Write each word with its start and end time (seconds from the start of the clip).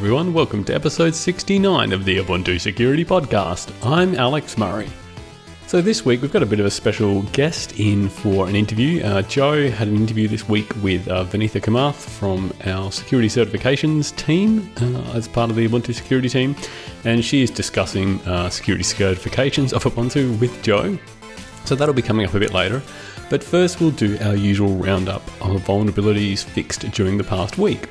everyone. 0.00 0.32
Welcome 0.32 0.64
to 0.64 0.74
episode 0.74 1.14
69 1.14 1.92
of 1.92 2.06
the 2.06 2.16
Ubuntu 2.16 2.58
Security 2.58 3.04
Podcast. 3.04 3.70
I'm 3.86 4.14
Alex 4.14 4.56
Murray. 4.56 4.88
So, 5.66 5.82
this 5.82 6.06
week 6.06 6.22
we've 6.22 6.32
got 6.32 6.42
a 6.42 6.46
bit 6.46 6.58
of 6.58 6.64
a 6.64 6.70
special 6.70 7.20
guest 7.34 7.78
in 7.78 8.08
for 8.08 8.48
an 8.48 8.56
interview. 8.56 9.04
Uh, 9.04 9.20
Joe 9.20 9.68
had 9.68 9.88
an 9.88 9.96
interview 9.96 10.26
this 10.26 10.48
week 10.48 10.74
with 10.76 11.06
uh, 11.08 11.26
Vinitha 11.26 11.60
Kamath 11.60 12.08
from 12.08 12.50
our 12.64 12.90
security 12.90 13.28
certifications 13.28 14.16
team 14.16 14.72
uh, 14.80 15.12
as 15.12 15.28
part 15.28 15.50
of 15.50 15.56
the 15.56 15.68
Ubuntu 15.68 15.94
security 15.94 16.30
team, 16.30 16.56
and 17.04 17.22
she 17.22 17.42
is 17.42 17.50
discussing 17.50 18.20
uh, 18.20 18.48
security 18.48 18.84
certifications 18.84 19.74
of 19.74 19.84
Ubuntu 19.84 20.40
with 20.40 20.62
Joe. 20.62 20.98
So, 21.66 21.74
that'll 21.74 21.92
be 21.92 22.00
coming 22.00 22.24
up 22.24 22.32
a 22.32 22.40
bit 22.40 22.54
later. 22.54 22.80
But 23.28 23.44
first, 23.44 23.82
we'll 23.82 23.90
do 23.90 24.16
our 24.22 24.34
usual 24.34 24.76
roundup 24.76 25.26
of 25.42 25.60
vulnerabilities 25.60 26.42
fixed 26.42 26.90
during 26.92 27.18
the 27.18 27.24
past 27.24 27.58
week. 27.58 27.86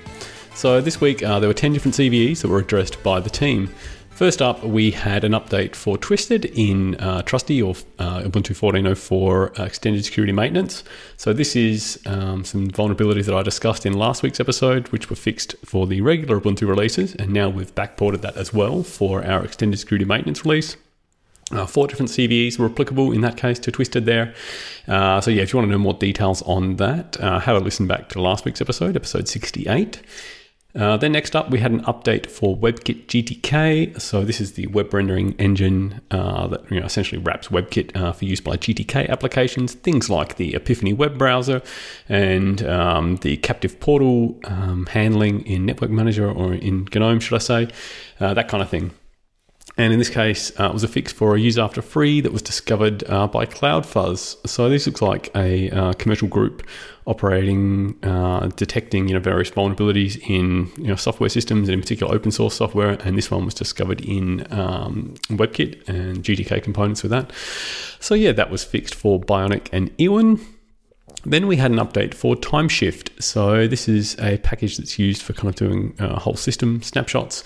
So, 0.56 0.82
this 0.82 1.00
week 1.00 1.24
uh, 1.24 1.40
there 1.40 1.48
were 1.48 1.54
10 1.54 1.74
different 1.74 1.96
CVEs 1.96 2.42
that 2.42 2.50
were 2.50 2.60
addressed 2.60 3.02
by 3.02 3.20
the 3.20 3.30
team. 3.30 3.74
First 4.10 4.42
up, 4.42 4.62
we 4.66 4.92
had 4.92 5.24
an 5.24 5.32
update 5.32 5.76
for 5.76 5.98
Twisted 5.98 6.44
in 6.44 6.96
uh, 6.96 7.22
Trusty 7.22 7.62
or 7.62 7.74
uh, 8.00 8.24
Ubuntu 8.24 8.52
14.04 8.54 9.58
uh, 9.58 9.64
extended 9.64 10.04
security 10.04 10.34
maintenance. 10.34 10.84
So, 11.16 11.32
this 11.32 11.56
is 11.56 12.02
um, 12.06 12.44
some 12.44 12.70
vulnerabilities 12.70 13.28
that 13.28 13.36
I 13.36 13.44
discussed 13.44 13.86
in 13.86 13.94
last 13.94 14.22
week's 14.22 14.42
episode, 14.42 14.90
which 14.90 15.10
were 15.10 15.16
fixed 15.16 15.56
for 15.64 15.88
the 15.88 16.02
regular 16.02 16.42
Ubuntu 16.42 16.68
releases, 16.68 17.16
and 17.16 17.32
now 17.32 17.48
we've 17.48 17.74
backported 17.74 18.20
that 18.22 18.36
as 18.36 18.54
well 18.54 18.84
for 18.84 19.24
our 19.24 19.46
extended 19.46 19.80
security 19.80 20.04
maintenance 20.04 20.44
release. 20.44 20.76
Uh, 21.52 21.66
four 21.66 21.88
different 21.88 22.12
CVEs 22.12 22.60
were 22.60 22.70
applicable 22.70 23.12
in 23.12 23.22
that 23.22 23.38
case 23.38 23.58
to 23.60 23.72
Twisted 23.72 24.06
there. 24.06 24.34
Uh, 24.88 25.22
so, 25.22 25.32
yeah, 25.32 25.44
if 25.44 25.54
you 25.54 25.58
want 25.60 25.70
to 25.70 25.72
know 25.72 25.78
more 25.78 25.94
details 25.94 26.42
on 26.42 26.76
that, 26.76 27.20
uh, 27.22 27.40
have 27.40 27.56
a 27.56 27.60
listen 27.60 27.88
back 27.88 28.10
to 28.10 28.22
last 28.22 28.44
week's 28.44 28.60
episode, 28.60 28.98
episode 28.98 29.28
68. 29.28 30.02
Uh, 30.76 30.98
then 30.98 31.12
next 31.12 31.36
up, 31.36 31.50
we 31.50 31.58
had 31.60 31.72
an 31.72 31.82
update 31.86 32.28
for 32.28 32.56
WebKit 32.56 33.08
GTK. 33.08 34.00
So 34.00 34.24
this 34.24 34.40
is 34.40 34.54
the 34.54 34.68
web 34.68 34.94
rendering 34.94 35.34
engine 35.40 36.00
uh, 36.12 36.48
that 36.48 36.72
you 36.72 36.80
know, 36.80 36.86
essentially 36.86 37.20
wraps 37.20 37.48
WebKit 37.48 37.96
uh, 37.96 38.12
for 38.12 38.26
use 38.26 38.40
by 38.40 38.56
GTK 38.56 39.10
applications, 39.10 39.74
things 39.74 40.12
like 40.12 40.36
the 40.36 40.54
Epiphany 40.54 40.94
web 40.94 41.18
browser 41.18 41.64
and 42.08 42.62
um, 42.68 43.16
the 43.18 43.38
captive 43.38 43.80
portal 43.80 44.40
um, 44.44 44.86
handling 44.86 45.46
in 45.48 45.66
Network 45.66 45.90
Manager 45.90 46.30
or 46.30 46.54
in 46.54 46.88
GNOME, 46.94 47.20
should 47.20 47.36
I 47.36 47.40
say, 47.40 47.68
uh, 48.20 48.36
that 48.36 48.48
kind 48.48 48.62
of 48.62 48.70
thing. 48.70 48.92
And 49.80 49.94
in 49.94 50.00
this 50.00 50.10
case, 50.10 50.52
uh, 50.60 50.66
it 50.66 50.74
was 50.74 50.84
a 50.84 50.90
fix 50.90 51.14
for 51.14 51.38
a 51.38 51.40
use 51.40 51.58
after 51.58 51.82
free 51.82 52.20
that 52.20 52.34
was 52.34 52.42
discovered 52.42 53.02
uh, 53.10 53.28
by 53.28 53.46
CloudFuzz. 53.46 54.46
So 54.46 54.68
this 54.68 54.86
looks 54.86 55.02
like 55.02 55.34
a 55.34 55.70
uh, 55.70 55.94
commercial 55.94 56.28
group 56.28 56.68
operating, 57.06 57.98
uh, 58.04 58.48
detecting 58.58 59.08
you 59.08 59.14
know 59.14 59.22
various 59.22 59.50
vulnerabilities 59.50 60.20
in 60.30 60.70
you 60.78 60.90
know 60.90 60.98
software 60.98 61.30
systems 61.30 61.70
and 61.70 61.76
in 61.76 61.80
particular 61.80 62.14
open 62.14 62.30
source 62.30 62.56
software. 62.56 62.98
And 63.06 63.18
this 63.18 63.32
one 63.32 63.46
was 63.46 63.54
discovered 63.54 64.02
in 64.02 64.46
um, 64.52 65.14
WebKit 65.30 65.88
and 65.88 66.26
GTK 66.26 66.62
components 66.62 67.02
with 67.02 67.12
that. 67.12 67.32
So 68.02 68.16
yeah, 68.16 68.34
that 68.34 68.50
was 68.50 68.66
fixed 68.66 68.94
for 68.94 69.18
Bionic 69.18 69.70
and 69.72 69.96
Eoan. 69.96 70.42
Then 71.26 71.48
we 71.48 71.58
had 71.58 71.72
an 71.72 71.78
update 71.78 72.14
for 72.14 72.36
Timeshift. 72.36 73.22
So 73.22 73.68
this 73.68 73.88
is 73.88 74.18
a 74.20 74.38
package 74.38 74.78
that's 74.78 74.98
used 74.98 75.22
for 75.22 75.34
kind 75.34 75.50
of 75.50 75.56
doing 75.56 75.96
uh, 76.00 76.18
whole 76.20 76.36
system 76.36 76.82
snapshots. 76.82 77.44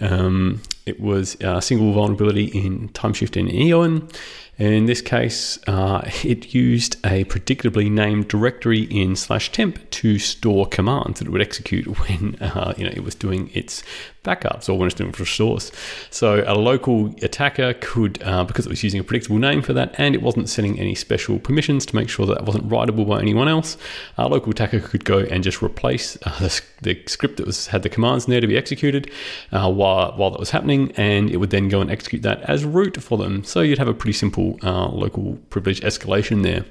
Um, 0.00 0.62
it 0.84 1.00
was 1.00 1.36
a 1.40 1.60
single 1.60 1.92
vulnerability 1.92 2.46
in 2.46 2.88
Timeshift 2.90 3.38
and 3.38 3.48
Eoan. 3.48 4.14
In 4.58 4.86
this 4.86 5.02
case, 5.02 5.58
uh, 5.66 6.08
it 6.24 6.54
used 6.54 6.96
a 7.04 7.24
predictably 7.24 7.90
named 7.90 8.28
directory 8.28 8.84
in 8.84 9.14
slash 9.14 9.52
temp 9.52 9.90
to 9.90 10.18
store 10.18 10.66
commands 10.66 11.18
that 11.18 11.28
it 11.28 11.30
would 11.30 11.42
execute 11.42 11.86
when 12.08 12.36
uh, 12.40 12.72
you 12.76 12.84
know 12.84 12.92
it 12.94 13.04
was 13.04 13.14
doing 13.14 13.50
its 13.52 13.82
backups 14.26 14.68
or 14.68 14.76
when 14.78 14.86
it's 14.86 14.94
doing 14.94 15.12
for 15.12 15.24
source. 15.24 15.70
So 16.10 16.42
a 16.46 16.54
local 16.54 17.14
attacker 17.22 17.74
could, 17.80 18.22
uh, 18.22 18.44
because 18.44 18.66
it 18.66 18.68
was 18.68 18.82
using 18.82 19.00
a 19.00 19.04
predictable 19.04 19.38
name 19.38 19.62
for 19.62 19.72
that, 19.74 19.94
and 19.98 20.14
it 20.14 20.22
wasn't 20.22 20.48
setting 20.48 20.78
any 20.80 20.94
special 20.94 21.38
permissions 21.38 21.86
to 21.86 21.96
make 21.96 22.08
sure 22.08 22.26
that 22.26 22.34
that 22.36 22.44
wasn't 22.44 22.68
writable 22.68 23.06
by 23.06 23.20
anyone 23.20 23.48
else, 23.48 23.76
a 24.18 24.28
local 24.28 24.50
attacker 24.50 24.80
could 24.80 25.04
go 25.04 25.20
and 25.20 25.44
just 25.44 25.62
replace 25.62 26.16
uh, 26.24 26.38
the, 26.40 26.62
the, 26.82 27.02
script 27.06 27.36
that 27.36 27.46
was 27.46 27.68
had 27.68 27.82
the 27.82 27.88
commands 27.88 28.24
in 28.24 28.32
there 28.32 28.40
to 28.40 28.46
be 28.46 28.56
executed 28.56 29.10
uh, 29.52 29.70
while 29.70 30.12
while 30.16 30.30
that 30.30 30.40
was 30.40 30.50
happening, 30.50 30.92
and 30.96 31.30
it 31.30 31.36
would 31.36 31.50
then 31.50 31.68
go 31.68 31.80
and 31.80 31.90
execute 31.90 32.22
that 32.22 32.40
as 32.42 32.64
root 32.64 33.00
for 33.02 33.16
them. 33.16 33.44
So 33.44 33.60
you'd 33.60 33.78
have 33.78 33.88
a 33.88 33.94
pretty 33.94 34.12
simple 34.12 34.45
uh, 34.62 34.88
local 34.88 35.38
privilege 35.50 35.80
escalation 35.80 36.42
there. 36.42 36.64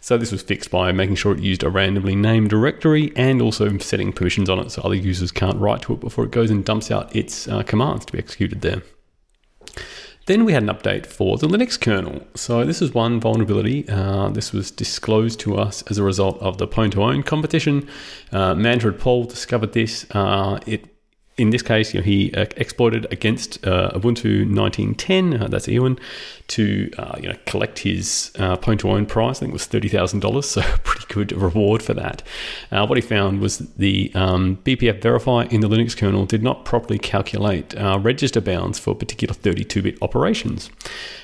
So 0.00 0.18
this 0.18 0.32
was 0.32 0.42
fixed 0.42 0.70
by 0.70 0.90
making 0.92 1.14
sure 1.14 1.32
it 1.32 1.40
used 1.40 1.62
a 1.62 1.70
randomly 1.70 2.16
named 2.16 2.50
directory 2.50 3.12
and 3.14 3.40
also 3.40 3.78
setting 3.78 4.12
permissions 4.12 4.50
on 4.50 4.58
it 4.58 4.70
so 4.70 4.82
other 4.82 4.96
users 4.96 5.30
can't 5.30 5.58
write 5.58 5.82
to 5.82 5.92
it 5.92 6.00
before 6.00 6.24
it 6.24 6.32
goes 6.32 6.50
and 6.50 6.64
dumps 6.64 6.90
out 6.90 7.14
its 7.14 7.46
uh, 7.48 7.62
commands 7.62 8.04
to 8.06 8.12
be 8.12 8.18
executed 8.18 8.62
there. 8.62 8.82
Then 10.26 10.44
we 10.44 10.52
had 10.52 10.62
an 10.62 10.68
update 10.68 11.06
for 11.06 11.36
the 11.36 11.48
Linux 11.48 11.80
kernel. 11.80 12.24
So 12.36 12.64
this 12.64 12.80
is 12.80 12.94
one 12.94 13.20
vulnerability. 13.20 13.88
Uh, 13.88 14.28
this 14.28 14.52
was 14.52 14.70
disclosed 14.70 15.40
to 15.40 15.56
us 15.56 15.82
as 15.82 15.98
a 15.98 16.04
result 16.04 16.38
of 16.40 16.58
the 16.58 16.68
Pwn2Own 16.68 17.26
competition. 17.26 17.88
Uh, 18.30 18.54
Paul 18.98 19.24
discovered 19.24 19.72
this. 19.72 20.06
Uh, 20.12 20.60
it 20.64 20.91
in 21.38 21.50
this 21.50 21.62
case, 21.62 21.94
you 21.94 22.00
know, 22.00 22.04
he 22.04 22.32
uh, 22.34 22.44
exploited 22.56 23.10
against 23.10 23.64
uh, 23.66 23.90
Ubuntu 23.94 24.44
1910, 24.54 25.42
uh, 25.42 25.48
that's 25.48 25.66
Eoan, 25.66 25.98
to 26.48 26.90
uh, 26.98 27.16
you 27.18 27.28
know 27.28 27.34
collect 27.46 27.78
his 27.78 28.30
uh, 28.38 28.56
Pwn2Own 28.56 29.08
prize. 29.08 29.38
I 29.38 29.40
think 29.40 29.50
it 29.50 29.54
was 29.54 29.64
thirty 29.64 29.88
thousand 29.88 30.20
dollars, 30.20 30.46
so 30.46 30.60
pretty 30.84 31.06
good 31.08 31.32
reward 31.32 31.82
for 31.82 31.94
that. 31.94 32.22
Uh, 32.70 32.86
what 32.86 32.98
he 32.98 33.02
found 33.02 33.40
was 33.40 33.58
the 33.58 34.12
um, 34.14 34.58
BPF 34.64 35.00
verify 35.00 35.44
in 35.44 35.62
the 35.62 35.68
Linux 35.68 35.96
kernel 35.96 36.26
did 36.26 36.42
not 36.42 36.66
properly 36.66 36.98
calculate 36.98 37.74
register 38.00 38.40
bounds 38.40 38.78
for 38.78 38.94
particular 38.94 39.34
32-bit 39.34 40.02
operations, 40.02 40.70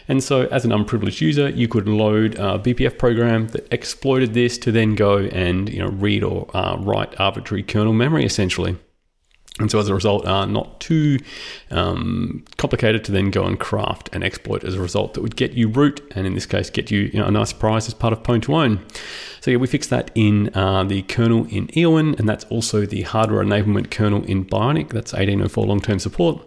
and 0.08 0.22
so 0.24 0.46
as 0.46 0.64
an 0.64 0.72
unprivileged 0.72 1.20
user, 1.20 1.50
you 1.50 1.68
could 1.68 1.86
load 1.86 2.34
a 2.36 2.58
BPF 2.58 2.96
program 2.96 3.48
that 3.48 3.70
exploited 3.70 4.32
this 4.32 4.56
to 4.58 4.72
then 4.72 4.94
go 4.94 5.18
and 5.18 5.68
you 5.68 5.80
know 5.80 5.88
read 5.88 6.24
or 6.24 6.48
write 6.78 7.18
arbitrary 7.20 7.62
kernel 7.62 7.92
memory 7.92 8.24
essentially. 8.24 8.78
And 9.60 9.70
so, 9.70 9.78
as 9.80 9.88
a 9.88 9.94
result, 9.94 10.26
are 10.26 10.46
not 10.46 10.80
too 10.80 11.18
um, 11.70 12.44
complicated 12.58 13.04
to 13.04 13.12
then 13.12 13.30
go 13.30 13.44
and 13.44 13.58
craft 13.58 14.08
an 14.12 14.22
exploit 14.22 14.62
as 14.62 14.74
a 14.74 14.80
result 14.80 15.14
that 15.14 15.20
would 15.20 15.36
get 15.36 15.52
you 15.52 15.68
root, 15.68 16.00
and 16.14 16.26
in 16.26 16.34
this 16.34 16.46
case, 16.46 16.70
get 16.70 16.90
you, 16.90 17.10
you 17.12 17.18
know, 17.18 17.26
a 17.26 17.30
nice 17.30 17.52
prize 17.52 17.88
as 17.88 17.94
part 17.94 18.12
of 18.12 18.22
Pwn2Own. 18.22 18.80
So, 19.40 19.50
yeah, 19.50 19.56
we 19.56 19.66
fixed 19.66 19.90
that 19.90 20.10
in 20.14 20.54
uh, 20.54 20.84
the 20.84 21.02
kernel 21.02 21.46
in 21.46 21.68
Eoan, 21.68 22.18
and 22.18 22.28
that's 22.28 22.44
also 22.46 22.86
the 22.86 23.02
hardware 23.02 23.42
enablement 23.42 23.90
kernel 23.90 24.22
in 24.24 24.44
Bionic. 24.44 24.90
That's 24.90 25.12
1804 25.12 25.66
long 25.66 25.80
term 25.80 25.98
support. 25.98 26.44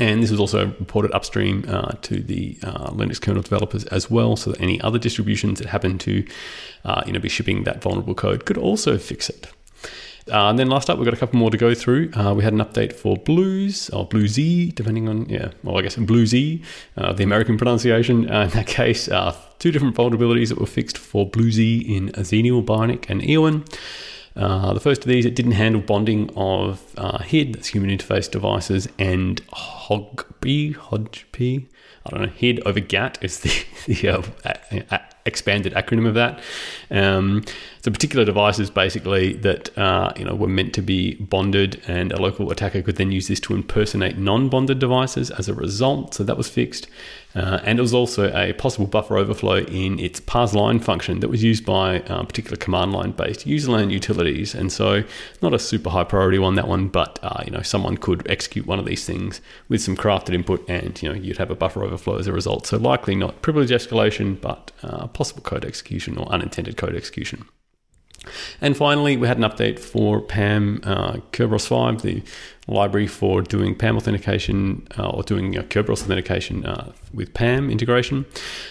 And 0.00 0.22
this 0.22 0.30
was 0.30 0.40
also 0.40 0.66
reported 0.66 1.12
upstream 1.12 1.64
uh, 1.68 1.92
to 2.02 2.20
the 2.20 2.58
uh, 2.62 2.90
Linux 2.90 3.20
kernel 3.20 3.42
developers 3.42 3.84
as 3.86 4.10
well, 4.10 4.36
so 4.36 4.50
that 4.50 4.60
any 4.60 4.80
other 4.80 4.98
distributions 4.98 5.60
that 5.60 5.68
happen 5.68 5.96
to, 5.98 6.26
uh, 6.84 7.02
you 7.06 7.12
know, 7.12 7.20
be 7.20 7.28
shipping 7.28 7.64
that 7.64 7.82
vulnerable 7.82 8.14
code 8.14 8.44
could 8.46 8.58
also 8.58 8.98
fix 8.98 9.30
it. 9.30 9.46
Uh, 10.30 10.50
and 10.50 10.58
then 10.58 10.68
last 10.68 10.90
up, 10.90 10.98
we've 10.98 11.04
got 11.04 11.14
a 11.14 11.16
couple 11.16 11.38
more 11.38 11.50
to 11.50 11.56
go 11.56 11.72
through. 11.74 12.10
Uh, 12.14 12.34
we 12.34 12.42
had 12.42 12.52
an 12.52 12.58
update 12.58 12.92
for 12.92 13.16
BlueZ, 13.16 13.94
or 13.94 14.08
BlueZ, 14.08 14.74
depending 14.74 15.08
on, 15.08 15.28
yeah, 15.28 15.52
well, 15.62 15.78
I 15.78 15.82
guess 15.82 15.96
BlueZ, 15.96 16.64
uh, 16.96 17.12
the 17.12 17.22
American 17.22 17.56
pronunciation. 17.56 18.28
Uh, 18.28 18.42
in 18.42 18.50
that 18.50 18.66
case, 18.66 19.08
uh, 19.08 19.36
two 19.58 19.70
different 19.70 19.94
vulnerabilities 19.94 20.48
that 20.48 20.58
were 20.58 20.66
fixed 20.66 20.98
for 20.98 21.30
BlueZ 21.30 21.88
in 21.88 22.08
Xenial, 22.10 22.64
Bionic, 22.64 23.08
and 23.08 23.20
Eoan. 23.22 23.66
Uh, 24.34 24.74
the 24.74 24.80
first 24.80 25.02
of 25.02 25.08
these, 25.08 25.24
it 25.24 25.34
didn't 25.34 25.52
handle 25.52 25.80
bonding 25.80 26.30
of 26.36 26.82
uh, 26.98 27.18
HID, 27.18 27.54
that's 27.54 27.68
human 27.68 27.96
interface 27.96 28.30
devices, 28.30 28.88
and 28.98 29.46
HOGP, 29.48 30.74
HOGP, 30.74 31.66
I 32.04 32.10
don't 32.10 32.22
know, 32.22 32.32
HID 32.34 32.60
over 32.66 32.80
GATT 32.80 33.18
is 33.22 33.40
the, 33.40 33.64
the 33.86 35.06
expanded 35.26 35.74
acronym 35.74 36.06
of 36.06 36.14
that. 36.14 36.40
Um, 36.90 37.44
so 37.86 37.92
particular 37.92 38.24
devices 38.24 38.68
basically 38.68 39.34
that 39.34 39.76
uh, 39.78 40.12
you 40.16 40.24
know 40.24 40.34
were 40.34 40.48
meant 40.48 40.74
to 40.74 40.82
be 40.82 41.14
bonded, 41.16 41.80
and 41.86 42.10
a 42.10 42.20
local 42.20 42.50
attacker 42.50 42.82
could 42.82 42.96
then 42.96 43.12
use 43.12 43.28
this 43.28 43.38
to 43.40 43.54
impersonate 43.54 44.18
non-bonded 44.18 44.80
devices 44.80 45.30
as 45.30 45.48
a 45.48 45.54
result. 45.54 46.14
So 46.14 46.24
that 46.24 46.36
was 46.36 46.48
fixed, 46.48 46.88
uh, 47.36 47.60
and 47.62 47.78
it 47.78 47.82
was 47.82 47.94
also 47.94 48.32
a 48.34 48.54
possible 48.54 48.88
buffer 48.88 49.16
overflow 49.16 49.58
in 49.58 50.00
its 50.00 50.18
parse 50.18 50.52
line 50.52 50.80
function 50.80 51.20
that 51.20 51.28
was 51.28 51.44
used 51.44 51.64
by 51.64 52.00
uh, 52.00 52.24
particular 52.24 52.56
command 52.56 52.92
line 52.92 53.12
based 53.12 53.46
userland 53.46 53.92
utilities. 53.92 54.52
And 54.52 54.72
so 54.72 55.04
not 55.40 55.54
a 55.54 55.58
super 55.60 55.90
high 55.90 56.02
priority 56.02 56.40
one 56.40 56.56
that 56.56 56.66
one, 56.66 56.88
but 56.88 57.20
uh, 57.22 57.44
you 57.44 57.52
know 57.52 57.62
someone 57.62 57.98
could 57.98 58.28
execute 58.28 58.66
one 58.66 58.80
of 58.80 58.84
these 58.84 59.04
things 59.04 59.40
with 59.68 59.80
some 59.80 59.96
crafted 59.96 60.34
input, 60.34 60.68
and 60.68 61.00
you 61.00 61.08
know 61.08 61.14
you'd 61.14 61.38
have 61.38 61.52
a 61.52 61.54
buffer 61.54 61.84
overflow 61.84 62.18
as 62.18 62.26
a 62.26 62.32
result. 62.32 62.66
So 62.66 62.78
likely 62.78 63.14
not 63.14 63.42
privilege 63.42 63.70
escalation, 63.70 64.40
but 64.40 64.72
uh, 64.82 65.06
possible 65.16 65.42
code 65.42 65.64
execution 65.64 66.18
or 66.18 66.26
unintended 66.28 66.76
code 66.76 66.94
execution. 66.94 67.46
And 68.60 68.76
finally, 68.76 69.16
we 69.16 69.26
had 69.26 69.38
an 69.38 69.44
update 69.44 69.78
for 69.78 70.20
PAM 70.20 70.80
uh, 70.84 71.14
Kerberos 71.32 71.66
5, 71.66 72.02
the 72.02 72.22
library 72.68 73.06
for 73.06 73.42
doing 73.42 73.74
PAM 73.74 73.96
authentication 73.96 74.86
uh, 74.98 75.08
or 75.10 75.22
doing 75.22 75.52
know, 75.52 75.62
Kerberos 75.62 76.02
authentication 76.02 76.66
uh, 76.66 76.92
with 77.14 77.32
PAM 77.32 77.70
integration, 77.70 78.26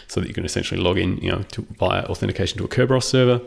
so 0.08 0.20
that 0.20 0.28
you 0.28 0.34
can 0.34 0.46
essentially 0.46 0.80
log 0.80 0.98
in, 0.98 1.18
you 1.18 1.32
know, 1.32 1.44
to, 1.52 1.62
via 1.78 2.04
authentication 2.04 2.58
to 2.58 2.66
a 2.66 2.68
Kerberos 2.68 3.04
server. 3.04 3.42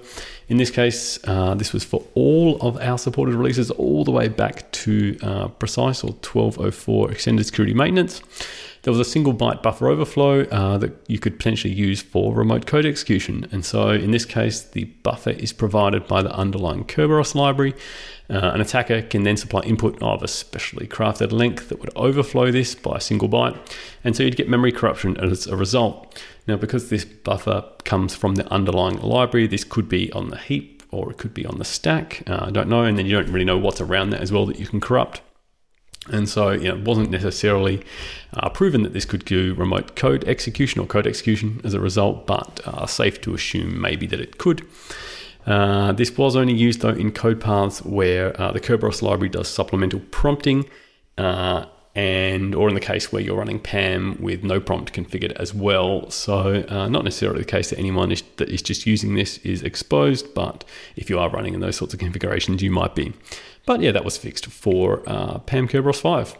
In 0.49 0.57
this 0.57 0.71
case, 0.71 1.19
uh, 1.25 1.55
this 1.55 1.73
was 1.73 1.85
for 1.85 2.03
all 2.15 2.59
of 2.61 2.79
our 2.79 2.97
supported 2.97 3.35
releases, 3.35 3.71
all 3.73 4.05
the 4.05 4.11
way 4.11 4.29
back 4.29 4.71
to 4.73 5.19
uh, 5.23 5.49
Precise 5.49 6.03
or 6.03 6.13
1204 6.13 7.13
Extended 7.13 7.45
Security 7.45 7.75
Maintenance. 7.75 8.23
There 8.83 8.93
was 8.93 9.01
a 9.01 9.11
single 9.11 9.35
byte 9.35 9.63
buffer 9.63 9.89
overflow 9.89 10.45
uh, 10.45 10.79
that 10.79 10.93
you 11.09 11.19
could 11.19 11.37
potentially 11.37 11.75
use 11.75 12.01
for 12.01 12.33
remote 12.33 12.65
code 12.65 12.87
execution. 12.87 13.47
And 13.51 13.65
so 13.65 13.91
in 13.91 14.13
this 14.13 14.25
case, 14.25 14.63
the 14.63 14.85
buffer 14.85 15.31
is 15.31 15.53
provided 15.53 16.07
by 16.07 16.23
the 16.23 16.33
underlying 16.33 16.85
Kerberos 16.85 17.35
library. 17.35 17.75
Uh, 18.31 18.51
an 18.53 18.61
attacker 18.61 19.01
can 19.01 19.23
then 19.23 19.37
supply 19.37 19.61
input 19.63 20.01
of 20.03 20.23
a 20.23 20.29
specially 20.29 20.87
crafted 20.87 21.33
length 21.33 21.71
that 21.71 21.81
would 21.81 21.91
overflow 21.97 22.51
this 22.51 22.75
by 22.75 22.97
a 22.97 23.01
single 23.01 23.29
byte, 23.29 23.59
and 24.05 24.15
so 24.15 24.23
you'd 24.23 24.37
get 24.37 24.49
memory 24.49 24.73
corruption 24.73 25.17
as 25.19 25.47
a 25.47 25.57
result. 25.57 26.23
Now, 26.47 26.57
because 26.57 26.91
this 26.91 27.05
buffer 27.05 27.65
comes 27.85 28.15
from 28.15 28.35
the 28.35 28.51
underlying 28.53 29.01
library, 29.01 29.47
this 29.47 29.65
could 29.65 29.89
be 29.89 30.13
on 30.13 30.31
the 30.31 30.39
heap 30.39 30.83
or 30.91 31.11
it 31.11 31.19
could 31.19 31.35
be 31.35 31.45
on 31.45 31.59
the 31.59 31.65
stack. 31.65 32.23
Uh, 32.27 32.47
I 32.47 32.51
don't 32.51 32.69
know, 32.69 32.85
and 32.85 32.99
then 32.99 33.07
you 33.07 33.13
don't 33.13 33.33
really 33.33 33.45
know 33.45 33.59
what's 33.59 33.81
around 33.81 34.11
that 34.11 34.21
as 34.21 34.33
well 34.33 34.47
that 34.47 34.59
you 34.59 34.67
can 34.67 34.81
corrupt. 34.81 35.21
And 36.11 36.29
so 36.29 36.51
you 36.51 36.69
know, 36.69 36.77
it 36.77 36.85
wasn't 36.85 37.11
necessarily 37.11 37.83
uh, 38.35 38.49
proven 38.49 38.83
that 38.83 38.93
this 38.93 39.05
could 39.05 39.25
do 39.25 39.55
remote 39.55 39.97
code 39.97 40.25
execution 40.25 40.81
or 40.81 40.87
code 40.87 41.07
execution 41.07 41.61
as 41.65 41.75
a 41.75 41.81
result, 41.81 42.27
but 42.27 42.61
uh, 42.65 42.87
safe 42.87 43.21
to 43.23 43.35
assume 43.35 43.81
maybe 43.81 44.07
that 44.07 44.21
it 44.21 44.39
could. 44.39 44.67
Uh, 45.49 45.93
this 45.93 46.15
was 46.19 46.37
only 46.37 46.53
used 46.53 46.83
though 46.83 46.91
in 46.91 47.11
code 47.11 47.41
paths 47.41 47.83
where 47.83 48.39
uh, 48.39 48.53
the 48.53 48.61
Kerberos 48.61 49.01
library 49.01 49.31
does 49.31 49.49
supplemental 49.49 50.01
prompting, 50.11 50.69
uh, 51.17 51.65
and 51.95 52.55
or 52.55 52.69
in 52.69 52.75
the 52.75 52.81
case 52.81 53.11
where 53.11 53.23
you're 53.23 53.39
running 53.39 53.59
PAM 53.59 54.21
with 54.21 54.45
no 54.45 54.61
prompt 54.61 54.93
configured 54.93 55.33
as 55.33 55.55
well. 55.55 56.11
So 56.11 56.67
uh, 56.69 56.89
not 56.89 57.03
necessarily 57.03 57.41
the 57.41 57.47
case 57.47 57.71
that 57.71 57.79
anyone 57.79 58.13
is, 58.13 58.23
that 58.37 58.51
is 58.51 58.61
just 58.61 58.87
using 58.87 59.15
this 59.15 59.39
is 59.39 59.63
exposed, 59.63 60.35
but 60.35 60.65
if 60.97 61.09
you 61.09 61.19
are 61.19 61.31
running 61.31 61.55
in 61.55 61.61
those 61.61 61.77
sorts 61.77 61.95
of 61.95 62.01
configurations, 62.01 62.63
you 62.63 62.71
might 62.71 62.95
be. 62.95 63.15
But 63.65 63.81
yeah, 63.81 63.93
that 63.93 64.05
was 64.05 64.19
fixed 64.19 64.47
for 64.47 65.03
uh, 65.07 65.39
PAM 65.39 65.67
Kerberos 65.67 66.01
5. 66.01 66.37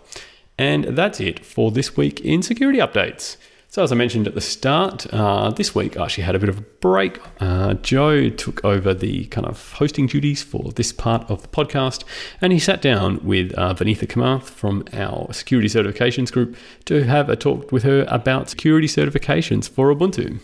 And 0.59 0.85
that's 0.85 1.19
it 1.19 1.45
for 1.47 1.71
this 1.71 1.97
week 1.97 2.21
in 2.21 2.43
security 2.43 2.79
updates. 2.79 3.39
So, 3.79 3.85
as 3.85 3.93
I 3.93 3.95
mentioned 3.95 4.27
at 4.27 4.35
the 4.35 4.41
start, 4.41 5.07
uh, 5.15 5.53
this 5.53 5.73
week 5.73 5.97
I 5.97 6.03
actually 6.03 6.25
had 6.25 6.35
a 6.35 6.41
bit 6.41 6.49
of 6.49 6.59
a 6.59 6.63
break. 6.63 7.21
Uh, 7.39 7.75
Joe 7.75 8.29
took 8.29 8.65
over 8.65 8.93
the 8.93 9.27
kind 9.27 9.47
of 9.47 9.75
hosting 9.75 10.09
duties 10.09 10.43
for 10.43 10.73
this 10.73 10.91
part 10.91 11.31
of 11.31 11.43
the 11.43 11.49
podcast, 11.49 12.03
and 12.41 12.53
he 12.53 12.59
sat 12.59 12.83
down 12.83 13.21
with 13.23 13.53
uh, 13.57 13.75
Vinitha 13.75 14.09
Kamath 14.09 14.51
from 14.51 14.83
our 14.93 15.33
security 15.33 15.69
certifications 15.69 16.33
group 16.33 16.57
to 16.87 17.05
have 17.05 17.29
a 17.29 17.37
talk 17.37 17.71
with 17.71 17.85
her 17.85 18.05
about 18.09 18.51
security 18.51 18.89
certifications 18.89 19.71
for 19.71 19.95
Ubuntu. 19.95 20.41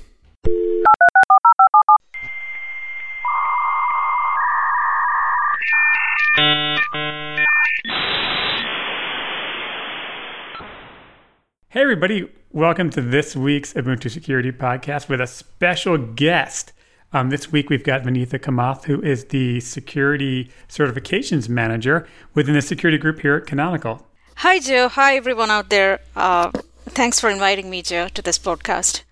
Everybody. 11.85 12.27
Welcome 12.51 12.89
to 12.93 13.03
this 13.03 13.37
week's 13.37 13.75
Ubuntu 13.75 14.11
Security 14.11 14.51
Podcast 14.51 15.11
with 15.11 15.21
a 15.21 15.27
special 15.27 15.99
guest. 15.99 16.73
Um, 17.13 17.29
this 17.29 17.53
week, 17.53 17.69
we've 17.69 17.85
got 17.85 18.05
Vinitha 18.05 18.39
Kamath, 18.39 18.85
who 18.85 19.03
is 19.03 19.27
the 19.27 19.61
Security 19.61 20.51
Certifications 20.67 21.47
Manager 21.47 22.09
within 22.33 22.55
the 22.55 22.63
security 22.63 22.97
group 22.97 23.21
here 23.21 23.35
at 23.35 23.47
Canonical. 23.47 24.07
Hi, 24.37 24.61
Joe. 24.61 24.89
Hi, 24.89 25.17
everyone 25.17 25.51
out 25.51 25.69
there. 25.69 26.01
Uh, 26.17 26.53
thanks 26.87 27.21
for 27.21 27.29
inviting 27.29 27.69
me, 27.69 27.83
Joe, 27.83 28.09
to 28.09 28.23
this 28.23 28.39
podcast. 28.39 29.03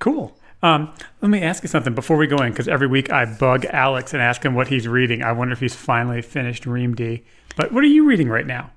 Cool. 0.00 0.36
Um, 0.64 0.92
let 1.22 1.28
me 1.28 1.42
ask 1.42 1.62
you 1.62 1.68
something 1.68 1.94
before 1.94 2.16
we 2.16 2.26
go 2.26 2.38
in, 2.38 2.50
because 2.50 2.66
every 2.66 2.88
week 2.88 3.12
I 3.12 3.24
bug 3.24 3.66
Alex 3.66 4.12
and 4.12 4.20
ask 4.20 4.44
him 4.44 4.56
what 4.56 4.66
he's 4.66 4.88
reading. 4.88 5.22
I 5.22 5.30
wonder 5.30 5.52
if 5.52 5.60
he's 5.60 5.76
finally 5.76 6.22
finished 6.22 6.64
REAMD. 6.64 7.22
But 7.54 7.70
what 7.70 7.84
are 7.84 7.86
you 7.86 8.04
reading 8.04 8.28
right 8.28 8.48
now? 8.48 8.72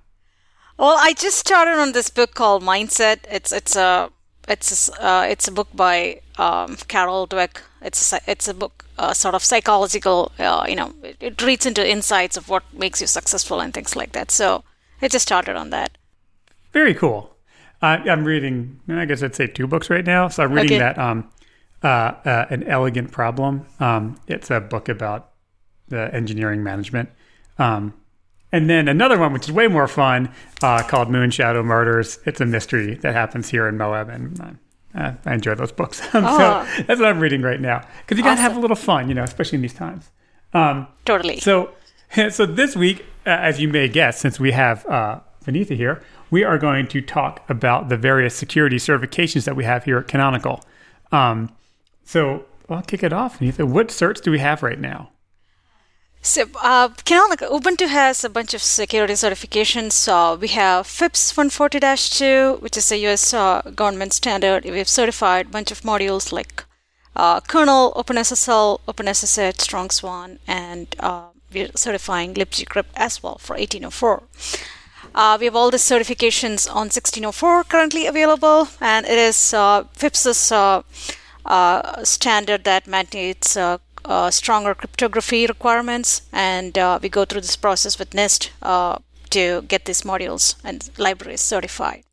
Well, 0.77 0.95
I 0.99 1.13
just 1.13 1.37
started 1.37 1.79
on 1.79 1.93
this 1.93 2.09
book 2.09 2.35
called 2.35 2.63
Mindset. 2.63 3.19
It's 3.31 3.51
it's 3.51 3.75
a 3.75 4.11
it's 4.47 4.89
a, 4.89 5.05
uh, 5.05 5.23
it's 5.23 5.47
a 5.47 5.51
book 5.51 5.67
by 5.73 6.21
um, 6.37 6.77
Carol 6.87 7.27
Dweck. 7.27 7.61
It's 7.81 8.13
a, 8.13 8.19
it's 8.27 8.47
a 8.47 8.53
book 8.53 8.85
uh, 8.97 9.13
sort 9.13 9.33
of 9.33 9.43
psychological. 9.43 10.31
Uh, 10.37 10.65
you 10.69 10.75
know, 10.75 10.93
it, 11.03 11.17
it, 11.19 11.41
reads 11.41 11.65
into 11.65 11.87
insights 11.87 12.37
of 12.37 12.47
what 12.47 12.63
makes 12.73 13.01
you 13.01 13.07
successful 13.07 13.59
and 13.59 13.73
things 13.73 13.95
like 13.95 14.11
that. 14.11 14.31
So 14.31 14.63
I 15.01 15.07
just 15.07 15.23
started 15.23 15.55
on 15.55 15.71
that. 15.71 15.97
Very 16.73 16.93
cool. 16.93 17.35
I'm 17.81 18.23
reading. 18.23 18.79
I 18.89 19.05
guess 19.05 19.21
I'd 19.21 19.35
say 19.35 19.47
two 19.47 19.67
books 19.67 19.89
right 19.89 20.05
now. 20.05 20.27
So 20.29 20.43
I'm 20.43 20.53
reading 20.53 20.77
okay. 20.77 20.93
that 20.93 20.97
um, 20.97 21.29
uh, 21.83 21.87
uh, 21.87 22.45
an 22.49 22.63
elegant 22.63 23.11
problem. 23.11 23.65
Um, 23.79 24.19
it's 24.27 24.49
a 24.49 24.59
book 24.59 24.89
about 24.89 25.31
the 25.87 26.13
engineering 26.13 26.63
management. 26.63 27.09
Um, 27.59 27.93
and 28.51 28.69
then 28.69 28.87
another 28.87 29.17
one, 29.17 29.33
which 29.33 29.47
is 29.47 29.51
way 29.51 29.67
more 29.67 29.87
fun, 29.87 30.31
uh, 30.61 30.83
called 30.83 31.09
Moonshadow 31.09 31.63
Murders. 31.63 32.19
It's 32.25 32.39
a 32.39 32.45
mystery 32.45 32.95
that 32.95 33.13
happens 33.13 33.49
here 33.49 33.67
in 33.67 33.77
Moab, 33.77 34.09
and 34.09 34.57
uh, 34.95 35.13
I 35.25 35.33
enjoy 35.33 35.55
those 35.55 35.71
books. 35.71 35.97
so 36.11 36.21
oh. 36.23 36.67
that's 36.87 36.99
what 36.99 37.05
I'm 37.05 37.19
reading 37.19 37.41
right 37.41 37.59
now 37.59 37.85
because 37.99 38.17
you 38.17 38.23
got 38.23 38.35
to 38.35 38.41
have 38.41 38.55
a 38.55 38.59
little 38.59 38.75
fun, 38.75 39.09
you 39.09 39.15
know, 39.15 39.23
especially 39.23 39.57
in 39.57 39.61
these 39.61 39.73
times. 39.73 40.11
Um, 40.53 40.87
totally. 41.05 41.39
So, 41.39 41.71
so 42.29 42.45
this 42.45 42.75
week, 42.75 43.05
uh, 43.25 43.31
as 43.31 43.59
you 43.59 43.67
may 43.67 43.87
guess, 43.87 44.19
since 44.19 44.39
we 44.39 44.51
have 44.51 44.85
uh, 44.87 45.19
here, 45.45 46.01
we 46.29 46.43
are 46.43 46.57
going 46.57 46.87
to 46.87 47.01
talk 47.01 47.49
about 47.49 47.87
the 47.87 47.95
various 47.95 48.35
security 48.35 48.75
certifications 48.75 49.45
that 49.45 49.55
we 49.55 49.63
have 49.63 49.85
here 49.85 49.97
at 49.97 50.07
Canonical. 50.07 50.61
Um, 51.11 51.55
so 52.03 52.45
I'll 52.69 52.81
kick 52.81 53.01
it 53.01 53.13
off, 53.13 53.39
Vinitha. 53.39 53.65
What 53.65 53.87
certs 53.87 54.21
do 54.21 54.31
we 54.31 54.39
have 54.39 54.61
right 54.61 54.79
now? 54.79 55.11
So, 56.27 56.43
uh, 56.61 56.89
Canonical 57.05 57.57
Ubuntu 57.57 57.87
has 57.87 58.25
a 58.25 58.29
bunch 58.29 58.53
of 58.53 58.61
security 58.61 59.13
certifications. 59.13 59.93
So 59.93 60.35
we 60.35 60.49
have 60.49 60.85
FIPS 60.85 61.31
140-2, 61.31 62.61
which 62.61 62.75
is 62.75 62.91
a 62.91 62.97
US 63.07 63.33
uh, 63.33 63.61
government 63.73 64.11
standard. 64.11 64.65
We've 64.65 64.89
certified 64.89 65.45
a 65.45 65.49
bunch 65.49 65.71
of 65.71 65.83
modules 65.83 66.33
like 66.33 66.65
uh, 67.15 67.39
kernel, 67.39 67.93
OpenSSL, 67.95 68.81
OpenSSH, 68.89 69.55
strongSwan, 69.55 70.39
and 70.45 70.93
uh, 70.99 71.27
we're 71.53 71.71
certifying 71.75 72.33
libgcrypt 72.33 72.91
as 72.97 73.23
well 73.23 73.37
for 73.37 73.55
1804. 73.55 74.23
Uh, 75.15 75.37
we 75.39 75.45
have 75.45 75.55
all 75.55 75.71
the 75.71 75.77
certifications 75.77 76.67
on 76.69 76.89
1604 76.91 77.63
currently 77.63 78.05
available, 78.05 78.67
and 78.81 79.05
it 79.05 79.17
is 79.17 79.53
uh, 79.53 79.85
FIPS's 79.93 80.51
uh, 80.51 80.81
uh, 81.45 82.03
standard 82.03 82.65
that 82.65 82.85
mandates 82.85 83.55
uh, 84.07 84.31
stronger 84.31 84.73
cryptography 84.73 85.45
requirements, 85.45 86.21
and 86.31 86.77
uh, 86.77 86.97
we 87.01 87.09
go 87.09 87.25
through 87.25 87.41
this 87.41 87.55
process 87.55 87.99
with 87.99 88.11
NIST 88.11 88.49
uh, 88.61 88.97
to 89.29 89.61
get 89.63 89.85
these 89.85 90.03
modules 90.03 90.55
and 90.63 90.89
libraries 90.97 91.41
certified. 91.41 92.03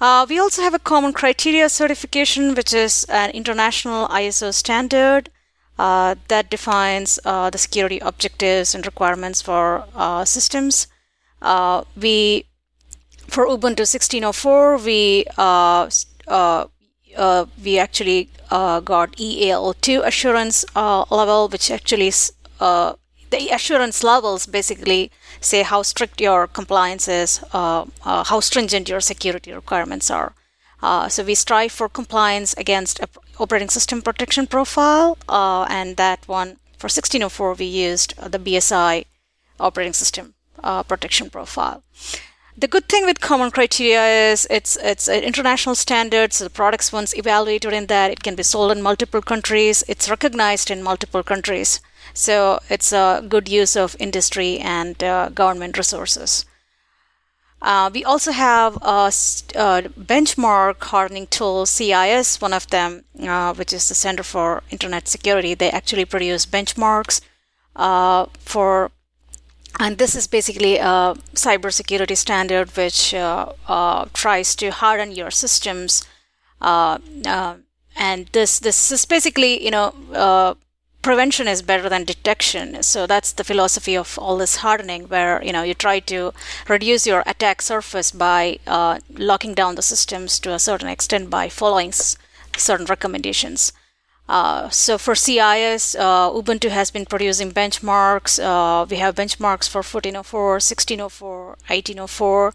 Uh, 0.00 0.26
we 0.28 0.38
also 0.38 0.62
have 0.62 0.74
a 0.74 0.78
common 0.78 1.12
criteria 1.12 1.68
certification, 1.68 2.54
which 2.54 2.72
is 2.72 3.04
an 3.08 3.30
international 3.30 4.08
ISO 4.08 4.52
standard 4.52 5.30
uh, 5.78 6.14
that 6.28 6.50
defines 6.50 7.18
uh, 7.24 7.50
the 7.50 7.58
security 7.58 7.98
objectives 7.98 8.74
and 8.74 8.86
requirements 8.86 9.42
for 9.42 9.84
systems. 10.24 10.86
we, 11.96 12.46
for 13.26 13.46
Ubuntu 13.46 13.82
16.04, 13.82 14.84
we 14.84 15.24
uh, 17.16 17.46
we 17.62 17.78
actually 17.78 18.28
uh, 18.50 18.80
got 18.80 19.16
EAL2 19.16 20.06
assurance 20.06 20.64
uh, 20.76 21.04
level, 21.10 21.48
which 21.48 21.70
actually 21.70 22.08
is 22.08 22.32
uh, 22.60 22.94
the 23.30 23.48
assurance 23.50 24.04
levels 24.04 24.46
basically 24.46 25.10
say 25.40 25.62
how 25.62 25.82
strict 25.82 26.20
your 26.20 26.46
compliance 26.46 27.08
is, 27.08 27.42
uh, 27.52 27.84
uh, 28.04 28.24
how 28.24 28.40
stringent 28.40 28.88
your 28.88 29.00
security 29.00 29.52
requirements 29.52 30.10
are. 30.10 30.34
so 31.08 31.24
we 31.24 31.34
strive 31.34 31.72
for 31.72 31.88
compliance 31.88 32.54
against 32.58 33.00
operating 33.38 33.70
system 33.70 34.02
protection 34.02 34.46
profile, 34.46 35.16
and 35.78 35.96
that 35.96 36.28
one 36.28 36.50
for 36.78 36.88
1604 36.88 37.54
we 37.54 37.64
used 37.64 38.14
the 38.32 38.38
BSI 38.38 39.06
operating 39.58 39.94
system 39.94 40.34
protection 40.88 41.30
profile. 41.30 41.82
The 42.56 42.68
good 42.68 42.88
thing 42.88 43.04
with 43.04 43.20
common 43.20 43.50
criteria 43.50 44.30
is 44.30 44.46
it's 44.48 44.76
it's 44.76 45.08
an 45.08 45.24
international 45.24 45.74
standard, 45.74 46.32
so 46.32 46.44
the 46.44 46.50
products 46.50 46.92
once 46.92 47.12
evaluated 47.16 47.72
in 47.72 47.86
that 47.86 48.12
it 48.12 48.22
can 48.22 48.36
be 48.36 48.44
sold 48.44 48.70
in 48.70 48.80
multiple 48.80 49.20
countries. 49.22 49.82
It's 49.88 50.08
recognized 50.08 50.70
in 50.70 50.80
multiple 50.80 51.24
countries, 51.24 51.80
so 52.12 52.60
it's 52.70 52.92
a 52.92 53.24
good 53.28 53.48
use 53.48 53.74
of 53.76 53.96
industry 53.98 54.60
and 54.60 55.02
uh, 55.02 55.30
government 55.30 55.76
resources. 55.76 56.44
Uh, 57.60 57.90
we 57.92 58.04
also 58.04 58.30
have 58.30 58.76
a, 58.82 59.10
a, 59.56 59.88
benchmark 60.12 60.82
hardening 60.84 61.26
tool, 61.26 61.66
CIS, 61.66 62.40
one 62.40 62.52
of 62.52 62.68
them, 62.68 63.04
uh, 63.20 63.54
which 63.54 63.72
is 63.72 63.88
the 63.88 63.94
Center 63.94 64.22
for 64.22 64.62
Internet 64.70 65.08
Security. 65.08 65.54
They 65.54 65.70
actually 65.70 66.04
produce 66.04 66.46
benchmarks 66.46 67.20
uh, 67.74 68.26
for 68.38 68.92
and 69.80 69.98
this 69.98 70.14
is 70.14 70.26
basically 70.26 70.76
a 70.76 71.14
cybersecurity 71.34 72.16
standard 72.16 72.76
which 72.76 73.12
uh, 73.14 73.52
uh, 73.66 74.06
tries 74.12 74.54
to 74.56 74.70
harden 74.70 75.12
your 75.12 75.30
systems. 75.30 76.06
Uh, 76.60 76.98
uh 77.26 77.56
and 77.96 78.26
this 78.32 78.58
this 78.58 78.90
is 78.90 79.04
basically 79.04 79.62
you 79.64 79.70
know 79.70 79.94
uh, 80.12 80.54
prevention 81.02 81.46
is 81.46 81.62
better 81.62 81.88
than 81.88 82.04
detection. 82.04 82.82
So 82.82 83.06
that's 83.06 83.32
the 83.32 83.44
philosophy 83.44 83.96
of 83.96 84.18
all 84.18 84.38
this 84.38 84.56
hardening, 84.56 85.08
where 85.08 85.42
you 85.44 85.52
know 85.52 85.62
you 85.62 85.74
try 85.74 86.00
to 86.00 86.32
reduce 86.68 87.06
your 87.06 87.22
attack 87.26 87.62
surface 87.62 88.10
by 88.10 88.58
uh, 88.66 88.98
locking 89.10 89.54
down 89.54 89.74
the 89.74 89.82
systems 89.82 90.40
to 90.40 90.52
a 90.52 90.58
certain 90.58 90.88
extent 90.88 91.30
by 91.30 91.48
following 91.48 91.88
s- 91.88 92.16
certain 92.56 92.86
recommendations. 92.86 93.72
Uh, 94.28 94.68
so 94.70 94.96
for 94.96 95.14
CIS, 95.14 95.94
uh, 95.94 96.30
Ubuntu 96.30 96.70
has 96.70 96.90
been 96.90 97.04
producing 97.04 97.52
benchmarks. 97.52 98.42
Uh, 98.42 98.86
we 98.88 98.96
have 98.96 99.14
benchmarks 99.14 99.68
for 99.68 99.78
1404, 99.78 100.52
1604, 100.54 101.46
1804. 101.68 102.54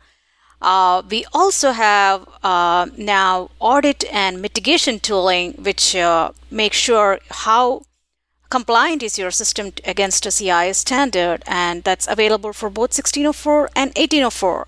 Uh, 0.61 1.01
we 1.09 1.25
also 1.31 1.71
have 1.71 2.27
uh, 2.43 2.87
now 2.97 3.49
audit 3.59 4.03
and 4.11 4.41
mitigation 4.41 4.99
tooling, 4.99 5.53
which 5.53 5.95
uh, 5.95 6.31
make 6.51 6.73
sure 6.73 7.19
how 7.29 7.83
compliant 8.49 9.03
is 9.03 9.17
your 9.17 9.31
system 9.31 9.71
against 9.85 10.25
a 10.25 10.31
CIS 10.31 10.79
standard, 10.79 11.43
and 11.45 11.83
that's 11.83 12.07
available 12.07 12.51
for 12.51 12.69
both 12.69 12.91
1604 12.97 13.69
and 13.75 13.91
1804. 13.95 14.67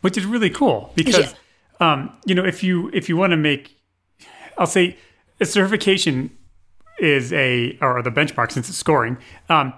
which 0.00 0.18
is 0.18 0.26
really 0.26 0.50
cool 0.50 0.92
because, 0.96 1.34
yeah. 1.80 1.92
um, 1.92 2.12
you 2.26 2.34
know, 2.34 2.44
if 2.44 2.62
you 2.62 2.90
if 2.92 3.08
you 3.08 3.16
want 3.16 3.30
to 3.30 3.36
make, 3.36 3.78
I'll 4.58 4.66
say 4.66 4.98
a 5.40 5.46
certification 5.46 6.36
is 6.98 7.32
a 7.32 7.78
or 7.80 8.02
the 8.02 8.10
benchmark 8.10 8.52
since 8.52 8.68
it's 8.68 8.78
scoring. 8.78 9.18
Um, 9.48 9.72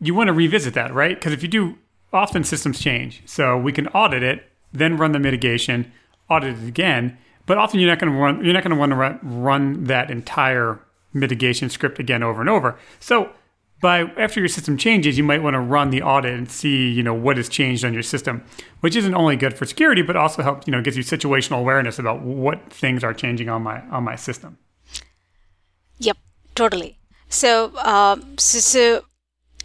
you 0.00 0.14
want 0.14 0.28
to 0.28 0.32
revisit 0.32 0.74
that, 0.74 0.92
right? 0.94 1.14
Because 1.14 1.32
if 1.32 1.42
you 1.42 1.48
do, 1.48 1.78
often 2.12 2.44
systems 2.44 2.80
change. 2.80 3.22
So 3.26 3.56
we 3.56 3.72
can 3.72 3.88
audit 3.88 4.22
it, 4.22 4.44
then 4.72 4.96
run 4.96 5.12
the 5.12 5.18
mitigation, 5.18 5.92
audit 6.30 6.58
it 6.58 6.68
again. 6.68 7.18
But 7.46 7.58
often 7.58 7.80
you're 7.80 7.88
not 7.88 7.98
going 7.98 8.12
to 8.12 8.18
run. 8.18 8.44
You're 8.44 8.54
not 8.54 8.62
going 8.62 8.74
to 8.74 8.78
want 8.78 8.90
to 8.90 8.96
run, 8.96 9.18
run 9.22 9.84
that 9.84 10.10
entire 10.10 10.80
mitigation 11.12 11.70
script 11.70 11.98
again 11.98 12.22
over 12.22 12.40
and 12.40 12.50
over. 12.50 12.78
So 13.00 13.30
by 13.80 14.00
after 14.16 14.40
your 14.40 14.48
system 14.48 14.76
changes, 14.76 15.16
you 15.16 15.24
might 15.24 15.42
want 15.42 15.54
to 15.54 15.60
run 15.60 15.90
the 15.90 16.02
audit 16.02 16.34
and 16.34 16.50
see, 16.50 16.88
you 16.88 17.02
know, 17.02 17.14
what 17.14 17.36
has 17.36 17.48
changed 17.48 17.84
on 17.84 17.94
your 17.94 18.02
system, 18.02 18.44
which 18.80 18.96
isn't 18.96 19.14
only 19.14 19.36
good 19.36 19.56
for 19.56 19.64
security, 19.64 20.02
but 20.02 20.16
also 20.16 20.42
helps, 20.42 20.66
you 20.66 20.72
know, 20.72 20.82
gives 20.82 20.96
you 20.96 21.02
situational 21.02 21.60
awareness 21.60 21.98
about 21.98 22.22
what 22.22 22.70
things 22.72 23.04
are 23.04 23.14
changing 23.14 23.48
on 23.48 23.62
my 23.62 23.80
on 23.88 24.04
my 24.04 24.16
system. 24.16 24.58
Yep, 25.98 26.16
totally. 26.54 26.98
So, 27.28 27.72
uh, 27.76 28.16
so, 28.38 28.58
so 28.60 29.04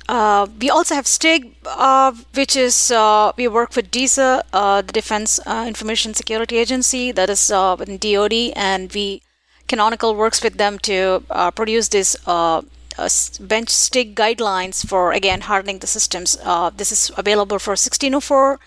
uh, 0.09 0.47
we 0.59 0.69
also 0.69 0.95
have 0.95 1.05
STIG, 1.05 1.53
uh, 1.65 2.11
which 2.33 2.55
is 2.55 2.91
uh, 2.91 3.31
we 3.37 3.47
work 3.47 3.75
with 3.75 3.91
DISA, 3.91 4.43
uh, 4.51 4.81
the 4.81 4.91
Defense 4.91 5.39
uh, 5.45 5.65
Information 5.67 6.13
Security 6.13 6.57
Agency, 6.57 7.11
that 7.11 7.29
is 7.29 7.49
within 7.79 7.97
DoD, 7.97 8.53
and 8.55 8.91
we 8.93 9.21
Canonical 9.67 10.13
works 10.13 10.43
with 10.43 10.57
them 10.57 10.77
to 10.79 11.23
produce 11.55 11.87
this 11.87 12.17
bench 12.25 13.69
STIG 13.69 14.13
guidelines 14.13 14.85
for 14.85 15.13
again 15.13 15.41
hardening 15.41 15.79
the 15.79 15.87
systems. 15.87 16.37
this 16.75 16.91
is 16.91 17.11
available 17.17 17.59
for 17.59 17.71
1604, 17.71 18.59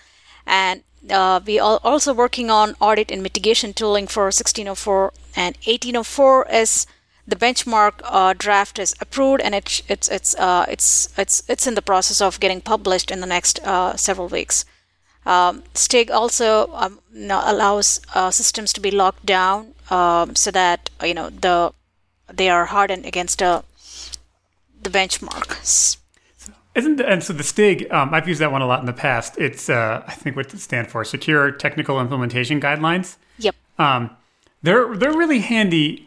and 0.46 0.82
we 1.46 1.58
are 1.58 1.78
also 1.84 2.14
working 2.14 2.50
on 2.50 2.74
audit 2.80 3.10
and 3.10 3.22
mitigation 3.22 3.74
tooling 3.74 4.06
for 4.06 4.24
1604 4.24 5.12
and 5.36 5.54
1804 5.66 6.46
is 6.50 6.86
the 7.26 7.36
benchmark 7.36 7.94
uh, 8.04 8.34
draft 8.36 8.78
is 8.78 8.94
approved 9.00 9.42
and 9.42 9.54
it, 9.54 9.82
it's 9.88 10.08
it's 10.08 10.34
uh, 10.36 10.64
it's 10.68 11.08
it's 11.18 11.42
it's 11.48 11.66
in 11.66 11.74
the 11.74 11.82
process 11.82 12.20
of 12.20 12.38
getting 12.40 12.60
published 12.60 13.10
in 13.10 13.20
the 13.20 13.26
next 13.26 13.58
uh, 13.64 13.96
several 13.96 14.28
weeks. 14.28 14.64
Um, 15.24 15.64
STIG 15.74 16.10
also 16.10 16.70
um, 16.72 17.00
allows 17.12 18.00
uh, 18.14 18.30
systems 18.30 18.72
to 18.74 18.80
be 18.80 18.92
locked 18.92 19.26
down 19.26 19.74
um, 19.90 20.36
so 20.36 20.52
that 20.52 20.88
you 21.02 21.14
know 21.14 21.30
the 21.30 21.72
they 22.32 22.48
are 22.48 22.66
hardened 22.66 23.04
against 23.04 23.42
uh, 23.42 23.62
the 24.80 24.90
benchmarks. 24.90 25.98
Isn't 26.76 27.00
and 27.00 27.24
so 27.24 27.32
the 27.32 27.42
STIG? 27.42 27.90
Um, 27.90 28.14
I've 28.14 28.28
used 28.28 28.40
that 28.40 28.52
one 28.52 28.62
a 28.62 28.66
lot 28.66 28.80
in 28.80 28.86
the 28.86 28.92
past. 28.92 29.36
It's 29.38 29.68
uh, 29.68 30.04
I 30.06 30.12
think 30.12 30.36
what 30.36 30.54
it 30.54 30.60
stands 30.60 30.92
for 30.92 31.04
Secure 31.04 31.50
Technical 31.50 32.00
Implementation 32.00 32.60
Guidelines. 32.60 33.16
Yep. 33.38 33.56
Um, 33.78 34.10
they're 34.62 34.96
they're 34.96 35.16
really 35.16 35.40
handy. 35.40 36.06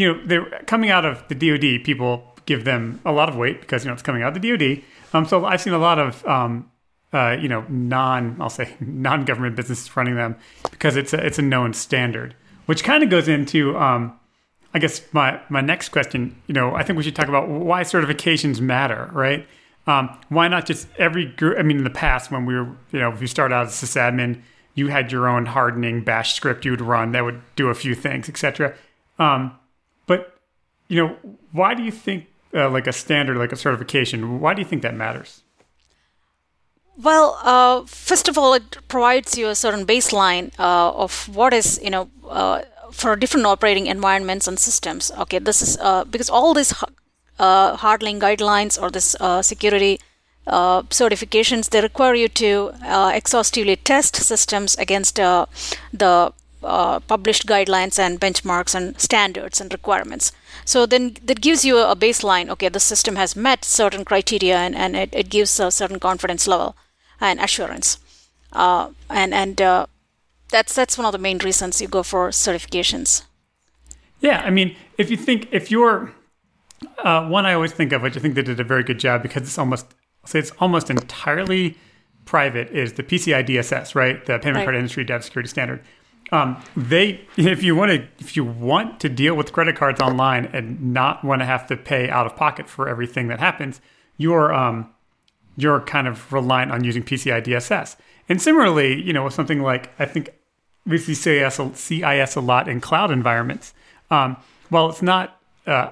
You 0.00 0.14
know, 0.14 0.20
they're 0.24 0.46
coming 0.66 0.90
out 0.90 1.04
of 1.04 1.22
the 1.28 1.34
DoD. 1.34 1.84
People 1.84 2.24
give 2.46 2.64
them 2.64 3.00
a 3.04 3.12
lot 3.12 3.28
of 3.28 3.36
weight 3.36 3.60
because 3.60 3.84
you 3.84 3.88
know 3.88 3.94
it's 3.94 4.02
coming 4.02 4.22
out 4.22 4.34
of 4.34 4.42
the 4.42 4.56
DoD. 4.56 4.82
Um, 5.12 5.26
so 5.26 5.44
I've 5.44 5.60
seen 5.60 5.72
a 5.72 5.78
lot 5.78 5.98
of 5.98 6.26
um, 6.26 6.70
uh, 7.12 7.36
you 7.38 7.48
know 7.48 7.64
non 7.68 8.36
I'll 8.40 8.50
say 8.50 8.74
non 8.80 9.24
government 9.24 9.56
businesses 9.56 9.94
running 9.96 10.16
them 10.16 10.36
because 10.70 10.96
it's 10.96 11.12
a, 11.12 11.24
it's 11.24 11.38
a 11.38 11.42
known 11.42 11.74
standard, 11.74 12.34
which 12.66 12.82
kind 12.82 13.02
of 13.02 13.10
goes 13.10 13.28
into 13.28 13.76
um, 13.76 14.18
I 14.72 14.78
guess 14.78 15.02
my 15.12 15.40
my 15.48 15.60
next 15.60 15.90
question. 15.90 16.40
You 16.46 16.54
know, 16.54 16.74
I 16.74 16.82
think 16.82 16.96
we 16.96 17.02
should 17.02 17.16
talk 17.16 17.28
about 17.28 17.48
why 17.48 17.82
certifications 17.82 18.60
matter, 18.60 19.10
right? 19.12 19.46
Um, 19.86 20.16
why 20.28 20.48
not 20.48 20.66
just 20.66 20.88
every 20.98 21.26
group? 21.26 21.58
I 21.58 21.62
mean, 21.62 21.78
in 21.78 21.84
the 21.84 21.90
past 21.90 22.30
when 22.30 22.46
we 22.46 22.54
were 22.54 22.68
you 22.92 23.00
know 23.00 23.12
if 23.12 23.20
you 23.20 23.26
start 23.26 23.52
out 23.52 23.66
as 23.66 23.82
a 23.82 23.86
sysadmin, 23.86 24.42
you 24.74 24.88
had 24.88 25.12
your 25.12 25.28
own 25.28 25.46
hardening 25.46 26.02
bash 26.04 26.34
script 26.34 26.64
you 26.64 26.70
would 26.70 26.80
run 26.80 27.12
that 27.12 27.24
would 27.24 27.42
do 27.56 27.68
a 27.68 27.74
few 27.74 27.94
things, 27.94 28.28
etc. 28.28 28.74
Um, 29.18 29.56
you 30.90 30.96
know, 30.96 31.16
why 31.52 31.72
do 31.74 31.82
you 31.84 31.92
think 31.92 32.26
uh, 32.52 32.68
like 32.68 32.88
a 32.88 32.92
standard, 32.92 33.36
like 33.36 33.52
a 33.52 33.56
certification? 33.56 34.40
Why 34.40 34.54
do 34.54 34.60
you 34.60 34.66
think 34.66 34.82
that 34.82 34.94
matters? 34.94 35.42
Well, 37.00 37.38
uh, 37.44 37.86
first 37.86 38.28
of 38.28 38.36
all, 38.36 38.52
it 38.54 38.76
provides 38.88 39.38
you 39.38 39.46
a 39.48 39.54
certain 39.54 39.86
baseline 39.86 40.50
uh, 40.58 40.90
of 40.90 41.28
what 41.34 41.54
is 41.54 41.80
you 41.82 41.90
know 41.90 42.10
uh, 42.28 42.62
for 42.90 43.14
different 43.14 43.46
operating 43.46 43.86
environments 43.86 44.48
and 44.48 44.58
systems. 44.58 45.12
Okay, 45.16 45.38
this 45.38 45.62
is 45.62 45.78
uh, 45.80 46.04
because 46.04 46.28
all 46.28 46.54
these 46.54 46.74
uh, 47.38 47.76
hardening 47.76 48.18
guidelines 48.18 48.82
or 48.82 48.90
this 48.90 49.16
security 49.46 50.00
certifications 50.48 51.70
they 51.70 51.80
require 51.80 52.14
you 52.14 52.26
to 52.26 52.72
exhaustively 53.14 53.76
test 53.76 54.16
systems 54.16 54.74
against 54.78 55.14
the 55.14 56.32
uh, 56.62 57.00
published 57.00 57.46
guidelines 57.46 57.98
and 57.98 58.20
benchmarks 58.20 58.74
and 58.74 58.98
standards 59.00 59.60
and 59.60 59.72
requirements. 59.72 60.32
So 60.64 60.86
then 60.86 61.16
that 61.24 61.40
gives 61.40 61.64
you 61.64 61.78
a 61.78 61.96
baseline. 61.96 62.48
Okay, 62.50 62.68
the 62.68 62.80
system 62.80 63.16
has 63.16 63.34
met 63.36 63.64
certain 63.64 64.04
criteria 64.04 64.58
and, 64.58 64.74
and 64.74 64.96
it, 64.96 65.10
it 65.12 65.30
gives 65.30 65.58
a 65.58 65.70
certain 65.70 66.00
confidence 66.00 66.46
level 66.46 66.76
and 67.20 67.40
assurance. 67.40 67.98
Uh, 68.52 68.90
and 69.08 69.32
and 69.32 69.60
uh, 69.62 69.86
that's 70.50 70.74
that's 70.74 70.98
one 70.98 71.06
of 71.06 71.12
the 71.12 71.18
main 71.18 71.38
reasons 71.38 71.80
you 71.80 71.88
go 71.88 72.02
for 72.02 72.30
certifications. 72.30 73.22
Yeah, 74.20 74.42
I 74.44 74.50
mean, 74.50 74.76
if 74.98 75.10
you 75.10 75.16
think 75.16 75.48
if 75.52 75.70
you're 75.70 76.12
uh, 76.98 77.26
one, 77.26 77.46
I 77.46 77.54
always 77.54 77.72
think 77.72 77.92
of 77.92 78.02
which 78.02 78.16
I 78.16 78.20
think 78.20 78.34
they 78.34 78.42
did 78.42 78.60
a 78.60 78.64
very 78.64 78.82
good 78.82 78.98
job 78.98 79.22
because 79.22 79.42
it's 79.42 79.58
almost 79.58 79.86
say 80.26 80.38
it's 80.38 80.52
almost 80.58 80.90
entirely 80.90 81.76
private 82.26 82.70
is 82.70 82.92
the 82.94 83.02
PCI 83.02 83.46
DSS, 83.46 83.94
right? 83.94 84.24
The 84.24 84.38
Payment 84.38 84.58
right. 84.58 84.64
Card 84.64 84.76
Industry 84.76 85.04
Data 85.04 85.22
Security 85.22 85.48
Standard 85.48 85.82
um, 86.32 86.62
they, 86.76 87.26
if 87.36 87.62
you 87.62 87.74
want 87.74 87.90
to, 87.90 88.06
if 88.18 88.36
you 88.36 88.44
want 88.44 89.00
to 89.00 89.08
deal 89.08 89.34
with 89.34 89.52
credit 89.52 89.76
cards 89.76 90.00
online 90.00 90.46
and 90.46 90.92
not 90.92 91.24
want 91.24 91.42
to 91.42 91.46
have 91.46 91.66
to 91.68 91.76
pay 91.76 92.08
out 92.08 92.26
of 92.26 92.36
pocket 92.36 92.68
for 92.68 92.88
everything 92.88 93.28
that 93.28 93.40
happens, 93.40 93.80
you're 94.16 94.52
um, 94.54 94.90
you're 95.56 95.80
kind 95.80 96.06
of 96.06 96.32
reliant 96.32 96.70
on 96.70 96.84
using 96.84 97.02
PCI 97.02 97.44
DSS. 97.44 97.96
And 98.28 98.40
similarly, 98.40 99.02
you 99.02 99.12
know, 99.12 99.24
with 99.24 99.34
something 99.34 99.62
like 99.62 99.90
I 99.98 100.06
think 100.06 100.30
we 100.86 100.98
see 100.98 101.14
CIS, 101.14 101.60
CIS 101.74 102.36
a 102.36 102.40
lot 102.40 102.68
in 102.68 102.80
cloud 102.80 103.10
environments. 103.10 103.74
Um, 104.10 104.36
well, 104.70 104.88
it's 104.88 105.02
not 105.02 105.40
uh, 105.66 105.90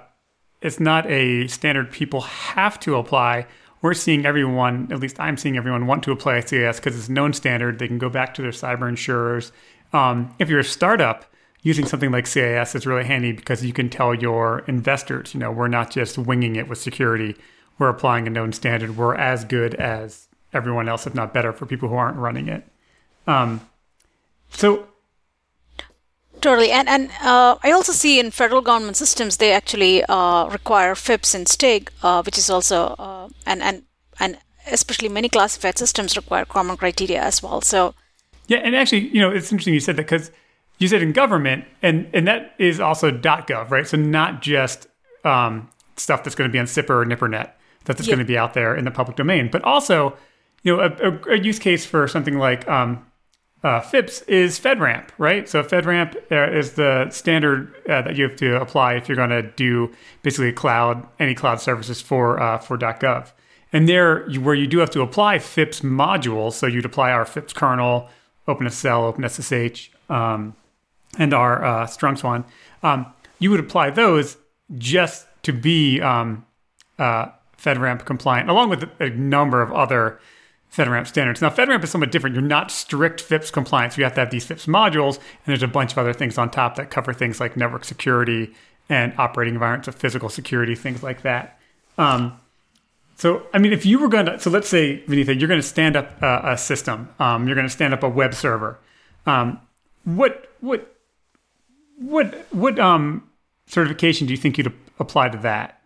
it's 0.61 0.80
not 0.80 1.07
a 1.07 1.49
standard 1.49 1.90
people 1.90 2.23
have 2.23 2.78
to 2.80 2.97
apply. 2.97 3.47
We're 3.80 3.95
seeing 3.95 4.26
everyone, 4.26 4.88
at 4.90 4.99
least 4.99 5.21
I'm 5.21 5.37
seeing 5.37 5.57
everyone, 5.57 5.87
want 5.87 6.02
to 6.04 6.12
apply 6.12 6.40
CIS 6.40 6.80
because 6.80 6.99
it's 6.99 7.09
known 7.09 7.33
standard. 7.33 7.78
They 7.78 7.87
can 7.87 7.99
go 7.99 8.09
back 8.09 8.35
to 8.35 8.42
their 8.42 8.50
cyber 8.50 8.88
insurers 8.88 9.52
um, 9.92 10.35
if 10.38 10.49
you're 10.49 10.61
a 10.61 10.64
startup, 10.64 11.25
using 11.62 11.87
something 11.87 12.11
like 12.11 12.26
CIS 12.26 12.75
is 12.75 12.87
really 12.87 13.04
handy 13.04 13.33
because 13.33 13.64
you 13.64 13.73
can 13.73 13.90
tell 13.90 14.14
your 14.14 14.61
investors, 14.61 15.35
you 15.35 15.40
know, 15.40 15.50
we're 15.50 15.68
not 15.68 15.90
just 15.90 16.16
winging 16.16 16.57
it 16.57 16.68
with 16.68 16.78
security. 16.78 17.37
We're 17.78 17.88
applying 17.88 18.26
a 18.26 18.30
known 18.30 18.52
standard. 18.52 18.97
We're 18.97 19.14
as 19.14 19.45
good 19.45 19.75
as 19.75 20.28
everyone 20.52 20.88
else, 20.88 21.07
if 21.07 21.14
not 21.14 21.35
better, 21.35 21.52
for 21.52 21.66
people 21.66 21.88
who 21.88 21.97
aren't 21.97 22.16
running 22.16 22.49
it. 22.49 22.64
Um, 23.26 23.61
so 24.50 24.88
Totally, 26.40 26.71
and 26.71 26.88
and 26.88 27.11
uh, 27.21 27.57
I 27.64 27.73
also 27.73 27.92
see 27.92 28.21
in 28.21 28.30
federal 28.30 28.62
government 28.62 28.97
systems 28.97 29.37
they 29.37 29.52
actually 29.52 30.04
uh, 30.04 30.47
require 30.47 30.95
FIPS 30.95 31.35
and 31.35 31.49
STIG, 31.49 31.90
uh, 32.02 32.23
which 32.23 32.38
is 32.38 32.49
also 32.49 32.95
uh, 32.99 33.28
and 33.45 33.61
and 33.61 33.83
and 34.21 34.38
especially 34.71 35.09
many 35.09 35.28
classified 35.28 35.78
systems 35.78 36.16
require 36.16 36.45
common 36.45 36.76
criteria 36.76 37.21
as 37.21 37.42
well. 37.42 37.61
So 37.61 37.95
yeah, 38.49 38.59
and 38.59 38.75
actually, 38.75 39.09
you 39.09 39.21
know, 39.21 39.31
it's 39.31 39.52
interesting 39.52 39.75
you 39.75 39.81
said 39.81 39.97
that 39.97 40.02
because 40.02 40.31
you 40.78 40.88
said 40.88 41.02
in 41.02 41.12
government, 41.12 41.64
and 41.83 42.09
and 42.12 42.26
that 42.26 42.55
is 42.59 42.81
also 42.81 43.11
.gov, 43.11 43.71
right? 43.71 43.87
So 43.87 43.97
not 43.97 44.43
just 44.43 44.87
um, 45.25 45.69
stuff 45.97 46.25
that's 46.25 46.35
going 46.35 46.49
to 46.49 46.52
be 46.52 46.59
on 46.59 46.67
SIPR 46.67 46.90
or 46.90 47.05
NIPRNet. 47.05 47.50
that's 47.85 48.00
yeah. 48.02 48.14
going 48.14 48.19
to 48.19 48.25
be 48.25 48.38
out 48.38 48.55
there 48.55 48.75
in 48.75 48.85
the 48.85 48.90
public 48.90 49.17
domain. 49.17 49.49
But 49.50 49.62
also, 49.64 50.17
you 50.62 50.76
know, 50.76 50.83
a, 50.83 51.11
a, 51.11 51.35
a 51.35 51.38
use 51.38 51.59
case 51.59 51.85
for 51.85 52.09
something 52.09 52.38
like 52.38 52.67
um, 52.69 53.05
uh, 53.64 53.81
FIPS 53.81 54.23
is 54.23 54.59
FedRAMP, 54.59 55.09
right? 55.19 55.49
So 55.49 55.62
FedRAMP 55.62 56.17
uh, 56.31 56.57
is 56.57 56.73
the 56.73 57.11
standard 57.11 57.75
uh, 57.88 58.02
that 58.02 58.17
you 58.17 58.28
have 58.28 58.37
to 58.37 58.61
apply 58.61 58.95
if 58.95 59.09
you're 59.09 59.17
going 59.17 59.31
to 59.31 59.43
do 59.43 59.93
basically 60.23 60.52
cloud 60.52 61.07
any 61.19 61.35
cloud 61.35 61.61
services 61.61 62.00
for 62.00 62.40
uh, 62.40 62.59
for 62.59 62.78
.gov. 62.78 63.33
And 63.73 63.87
there, 63.87 64.26
where 64.40 64.55
you 64.55 64.67
do 64.67 64.78
have 64.78 64.90
to 64.90 65.02
apply 65.02 65.38
FIPS 65.40 65.81
modules, 65.81 66.52
so 66.55 66.67
you'd 66.67 66.87
apply 66.87 67.11
our 67.11 67.26
FIPS 67.26 67.52
kernel, 67.52 68.09
OpenSSL, 68.49 69.14
OpenSSH, 69.14 69.90
um, 70.11 70.57
and 71.19 71.33
our 71.33 71.64
uh, 71.64 71.87
strongSwan. 71.87 72.45
Um, 72.83 73.07
you 73.38 73.50
would 73.50 73.61
apply 73.61 73.90
those 73.90 74.37
just 74.76 75.26
to 75.43 75.52
be 75.52 76.00
um, 76.00 76.45
uh, 76.99 77.28
FedRAMP 77.57 78.05
compliant, 78.05 78.50
along 78.50 78.71
with 78.71 78.88
a 79.00 79.11
number 79.11 79.62
of 79.62 79.73
other 79.73 80.19
FedRAMP 80.73 81.07
standards. 81.07 81.40
Now, 81.40 81.50
FedRAMP 81.50 81.85
is 81.85 81.90
somewhat 81.90 82.11
different. 82.11 82.35
You're 82.35 82.43
not 82.43 82.71
strict 82.71 83.21
FIPS 83.21 83.50
compliance. 83.50 83.97
You 83.97 84.05
have 84.05 84.14
to 84.14 84.21
have 84.21 84.31
these 84.31 84.47
FIPS 84.47 84.67
modules, 84.67 85.17
and 85.17 85.47
there's 85.47 85.62
a 85.62 85.69
bunch 85.69 85.93
of 85.93 85.99
other 85.99 86.12
things 86.12 86.38
on 86.38 86.50
top 86.50 86.76
that 86.76 86.90
cover 86.90 87.12
things 87.12 87.40
like 87.40 87.57
network 87.57 87.85
security 87.85 88.55
and 88.88 89.12
operating 89.19 89.55
environments 89.55 89.88
of 89.88 89.95
physical 89.95 90.28
security, 90.28 90.75
things 90.75 91.02
like 91.02 91.23
that. 91.23 91.59
Um, 91.97 92.38
so, 93.19 93.43
I 93.53 93.59
mean, 93.59 93.73
if 93.73 93.85
you 93.85 93.99
were 93.99 94.09
going 94.09 94.27
to, 94.27 94.39
so 94.39 94.49
let's 94.49 94.69
say, 94.69 95.03
Vinitha, 95.09 95.39
you're 95.39 95.49
going 95.49 95.61
to 95.61 95.67
stand 95.67 95.97
up 95.97 96.23
a, 96.23 96.53
a 96.53 96.57
system. 96.57 97.09
Um, 97.19 97.49
you're 97.49 97.57
going 97.57 97.67
to 97.67 97.73
stand 97.73 97.93
up 97.93 98.05
a 98.05 98.09
web 98.09 98.33
server. 98.33 98.79
Um, 99.27 99.61
what, 100.05 100.53
what, 100.61 100.97
what, 101.99 102.47
what 102.51 102.79
um, 102.79 103.29
certification 103.67 104.29
do 104.29 104.33
you 104.33 104.37
think 104.37 104.57
you'd 104.57 104.73
apply 105.01 105.31
to 105.31 105.39
that? 105.39 105.83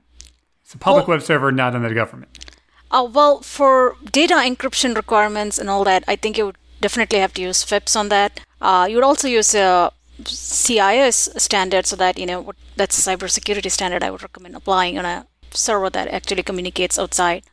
It's 0.62 0.75
a 0.75 0.79
public 0.79 1.09
well, 1.09 1.17
web 1.17 1.25
server, 1.25 1.51
not 1.51 1.75
under 1.75 1.89
the 1.89 1.95
government. 1.95 2.55
Uh, 2.91 3.09
well, 3.11 3.41
for 3.41 3.97
data 4.11 4.35
encryption 4.35 4.95
requirements 4.95 5.59
and 5.59 5.71
all 5.71 5.85
that, 5.85 6.05
I 6.07 6.17
think 6.17 6.37
you 6.37 6.45
would 6.45 6.59
definitely 6.83 7.21
have 7.21 7.33
to 7.35 7.41
use 7.41 7.65
FIPS 7.65 7.97
on 7.97 8.11
that. 8.11 8.41
Uh, 8.61 8.87
you 8.91 8.97
would 8.97 9.05
also 9.05 9.27
use 9.27 9.55
a 9.55 9.91
CIS 10.27 11.31
standard 11.39 11.87
so 11.87 11.97
that, 11.97 12.19
you 12.19 12.27
know, 12.27 12.53
that's 12.77 12.99
a 12.99 13.11
cybersecurity 13.11 13.71
standard 13.71 14.03
I 14.03 14.11
would 14.11 14.23
recommend 14.23 14.55
applying 14.55 14.99
on 14.99 15.07
a 15.07 15.27
server 15.54 15.90
that 15.90 16.09
actually 16.09 16.42
communicates 16.42 16.99
outside. 16.99 17.44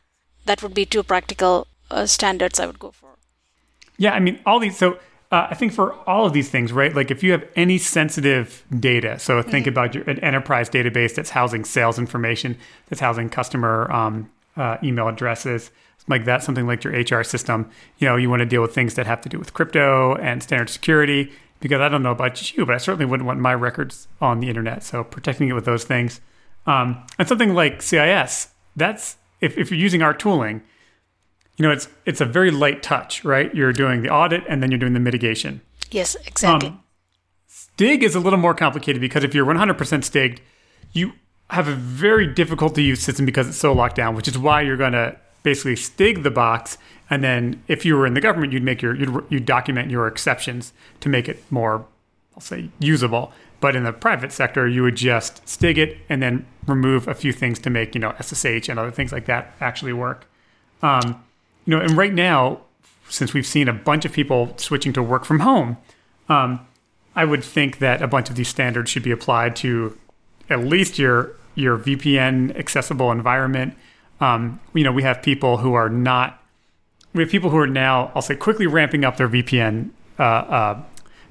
That 0.46 0.62
would 0.62 0.74
be 0.74 0.86
two 0.86 1.02
practical 1.02 1.66
uh, 1.90 2.06
standards 2.06 2.58
I 2.58 2.66
would 2.66 2.78
go 2.78 2.90
for. 2.90 3.10
Yeah, 3.98 4.12
I 4.12 4.20
mean, 4.20 4.40
all 4.46 4.58
these, 4.58 4.78
so 4.78 4.94
uh, 5.30 5.48
I 5.50 5.54
think 5.54 5.72
for 5.72 5.94
all 6.08 6.26
of 6.26 6.32
these 6.32 6.48
things, 6.48 6.72
right? 6.72 6.94
Like 6.94 7.10
if 7.10 7.22
you 7.22 7.32
have 7.32 7.46
any 7.54 7.78
sensitive 7.78 8.64
data, 8.78 9.18
so 9.18 9.40
think 9.42 9.66
mm-hmm. 9.66 9.68
about 9.70 9.94
your, 9.94 10.04
an 10.04 10.18
enterprise 10.20 10.70
database 10.70 11.14
that's 11.14 11.30
housing 11.30 11.64
sales 11.64 11.98
information, 11.98 12.56
that's 12.88 13.00
housing 13.00 13.28
customer 13.28 13.90
um, 13.92 14.30
uh, 14.56 14.78
email 14.82 15.08
addresses 15.08 15.70
like 16.08 16.24
that, 16.24 16.42
something 16.42 16.66
like 16.66 16.84
your 16.84 16.92
HR 16.92 17.22
system. 17.22 17.70
You 17.98 18.08
know, 18.08 18.16
you 18.16 18.28
want 18.28 18.40
to 18.40 18.46
deal 18.46 18.62
with 18.62 18.74
things 18.74 18.94
that 18.94 19.06
have 19.06 19.20
to 19.22 19.28
do 19.28 19.38
with 19.38 19.54
crypto 19.54 20.16
and 20.16 20.42
standard 20.42 20.68
security. 20.68 21.32
Because 21.60 21.80
I 21.80 21.90
don't 21.90 22.02
know 22.02 22.10
about 22.10 22.56
you, 22.56 22.64
but 22.64 22.74
I 22.74 22.78
certainly 22.78 23.04
wouldn't 23.04 23.26
want 23.26 23.38
my 23.38 23.54
records 23.54 24.08
on 24.20 24.40
the 24.40 24.48
internet. 24.48 24.82
So 24.82 25.04
protecting 25.04 25.48
it 25.48 25.52
with 25.52 25.66
those 25.66 25.84
things, 25.84 26.20
um, 26.66 27.04
and 27.18 27.28
something 27.28 27.54
like 27.54 27.82
CIS. 27.82 28.48
That's 28.76 29.16
if, 29.40 29.56
if 29.58 29.70
you're 29.70 29.80
using 29.80 30.02
our 30.02 30.14
tooling, 30.14 30.62
you 31.56 31.64
know, 31.66 31.72
it's 31.72 31.88
it's 32.06 32.20
a 32.20 32.26
very 32.26 32.50
light 32.50 32.82
touch, 32.82 33.24
right? 33.24 33.54
You're 33.54 33.72
doing 33.72 34.02
the 34.02 34.10
audit 34.10 34.44
and 34.48 34.62
then 34.62 34.70
you're 34.70 34.78
doing 34.78 34.94
the 34.94 35.00
mitigation. 35.00 35.60
Yes, 35.90 36.16
exactly. 36.26 36.70
Um, 36.70 36.82
Stig 37.46 38.02
is 38.02 38.14
a 38.14 38.20
little 38.20 38.38
more 38.38 38.54
complicated 38.54 39.00
because 39.00 39.24
if 39.24 39.34
you're 39.34 39.46
100% 39.46 39.74
Stigged, 39.76 40.38
you 40.92 41.12
have 41.50 41.66
a 41.66 41.74
very 41.74 42.26
difficult 42.26 42.74
to 42.76 42.82
use 42.82 43.00
system 43.00 43.26
because 43.26 43.48
it's 43.48 43.56
so 43.56 43.72
locked 43.72 43.96
down, 43.96 44.14
which 44.14 44.28
is 44.28 44.38
why 44.38 44.60
you're 44.60 44.76
going 44.76 44.92
to 44.92 45.16
basically 45.42 45.76
stig 45.76 46.22
the 46.22 46.30
box. 46.30 46.78
And 47.08 47.24
then 47.24 47.62
if 47.66 47.84
you 47.84 47.96
were 47.96 48.06
in 48.06 48.14
the 48.14 48.20
government, 48.20 48.52
you'd 48.52 48.62
make 48.62 48.82
your, 48.82 48.94
you'd, 48.94 49.24
you'd 49.28 49.46
document 49.46 49.90
your 49.90 50.06
exceptions 50.06 50.72
to 51.00 51.08
make 51.08 51.28
it 51.28 51.42
more, 51.50 51.86
I'll 52.34 52.40
say, 52.40 52.70
usable. 52.78 53.32
But 53.60 53.76
in 53.76 53.84
the 53.84 53.92
private 53.92 54.32
sector, 54.32 54.66
you 54.66 54.82
would 54.82 54.96
just 54.96 55.46
stig 55.46 55.78
it 55.78 55.98
and 56.08 56.22
then 56.22 56.46
remove 56.66 57.06
a 57.06 57.14
few 57.14 57.32
things 57.32 57.58
to 57.60 57.70
make, 57.70 57.94
you 57.94 58.00
know, 58.00 58.14
SSH 58.20 58.68
and 58.68 58.78
other 58.78 58.90
things 58.90 59.12
like 59.12 59.26
that 59.26 59.54
actually 59.60 59.92
work. 59.92 60.26
Um, 60.82 61.22
you 61.66 61.76
know, 61.76 61.82
and 61.82 61.96
right 61.96 62.12
now, 62.12 62.60
since 63.08 63.34
we've 63.34 63.46
seen 63.46 63.68
a 63.68 63.72
bunch 63.72 64.04
of 64.04 64.12
people 64.12 64.54
switching 64.56 64.92
to 64.94 65.02
work 65.02 65.24
from 65.24 65.40
home, 65.40 65.76
um, 66.28 66.66
I 67.14 67.24
would 67.24 67.44
think 67.44 67.78
that 67.78 68.00
a 68.00 68.08
bunch 68.08 68.30
of 68.30 68.36
these 68.36 68.48
standards 68.48 68.90
should 68.90 69.02
be 69.02 69.10
applied 69.10 69.56
to 69.56 69.98
at 70.48 70.60
least 70.60 70.98
your 70.98 71.36
your 71.54 71.76
VPN 71.76 72.56
accessible 72.56 73.10
environment. 73.10 73.74
Um, 74.20 74.60
you 74.72 74.84
know, 74.84 74.92
we 74.92 75.02
have 75.02 75.22
people 75.22 75.58
who 75.58 75.74
are 75.74 75.88
not. 75.88 76.42
We 77.12 77.24
have 77.24 77.30
people 77.30 77.50
who 77.50 77.58
are 77.58 77.66
now, 77.66 78.12
I'll 78.14 78.22
say, 78.22 78.36
quickly 78.36 78.68
ramping 78.68 79.04
up 79.04 79.16
their 79.16 79.28
VPN 79.28 79.90
uh, 80.18 80.22
uh, 80.22 80.82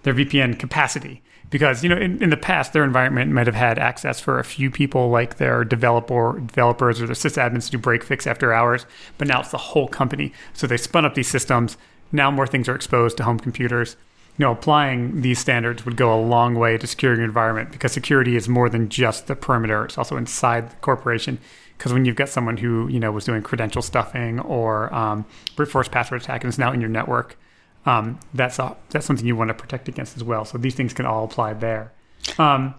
their 0.04 0.14
VPN 0.14 0.60
capacity 0.60 1.22
because 1.50 1.84
you 1.84 1.90
know 1.90 1.98
in, 1.98 2.22
in 2.22 2.30
the 2.30 2.38
past 2.38 2.74
their 2.74 2.84
environment 2.84 3.32
might 3.32 3.48
have 3.48 3.56
had 3.56 3.80
access 3.80 4.20
for 4.20 4.40
a 4.40 4.44
few 4.44 4.70
people 4.70 5.10
like 5.10 5.38
their 5.38 5.64
developer 5.64 6.40
developers 6.46 7.02
or 7.02 7.08
their 7.08 7.16
sysadmins 7.16 7.66
to 7.66 7.72
do 7.72 7.78
break 7.78 8.04
fix 8.04 8.28
after 8.28 8.54
hours 8.54 8.86
but 9.18 9.28
now 9.28 9.42
it's 9.42 9.52
the 9.52 9.58
whole 9.58 9.88
company. 9.88 10.34
So 10.54 10.66
they 10.66 10.78
spun 10.78 11.06
up 11.06 11.14
these 11.14 11.28
systems. 11.28 11.78
Now 12.12 12.32
more 12.32 12.48
things 12.48 12.68
are 12.68 12.76
exposed 12.76 13.18
to 13.18 13.24
home 13.24 13.40
computers. 13.40 13.96
You 14.38 14.46
know, 14.46 14.54
applying 14.54 15.22
these 15.22 15.38
standards 15.38 15.86
would 15.86 15.98
go 15.98 16.18
a 16.18 16.20
long 16.20 16.56
way 16.56 16.78
to 16.78 16.88
securing 16.88 17.20
your 17.20 17.26
environment 17.26 17.72
because 17.72 17.92
security 17.92 18.36
is 18.36 18.48
more 18.48 18.70
than 18.70 18.90
just 18.90 19.28
the 19.28 19.36
perimeter; 19.36 19.86
it's 19.86 19.98
also 19.98 20.16
inside 20.16 20.72
the 20.72 20.76
corporation. 20.78 21.40
Because 21.78 21.94
when 21.94 22.06
you've 22.06 22.16
got 22.16 22.30
someone 22.30 22.58
who 22.58 22.88
you 22.88 23.00
know 23.00 23.12
was 23.12 23.26
doing 23.26 23.44
credential 23.44 23.82
stuffing 23.82 24.40
or 24.40 24.94
um, 24.94 25.26
brute 25.56 25.70
force 25.70 25.90
password 25.90 26.22
attack 26.22 26.44
and 26.44 26.54
is 26.54 26.58
now 26.58 26.72
in 26.72 26.80
your 26.80 26.90
network, 26.90 27.38
um, 27.86 28.20
that's 28.34 28.60
a, 28.60 28.76
that's 28.90 29.06
something 29.06 29.26
you 29.26 29.36
want 29.36 29.50
to 29.50 29.54
protect 29.54 29.88
against 29.88 30.18
as 30.18 30.24
well. 30.24 30.46
So 30.46 30.58
these 30.58 30.76
things 30.76 30.94
can 30.94 31.06
all 31.06 31.26
apply 31.26 31.54
there. 31.54 31.92
Um, 32.38 32.76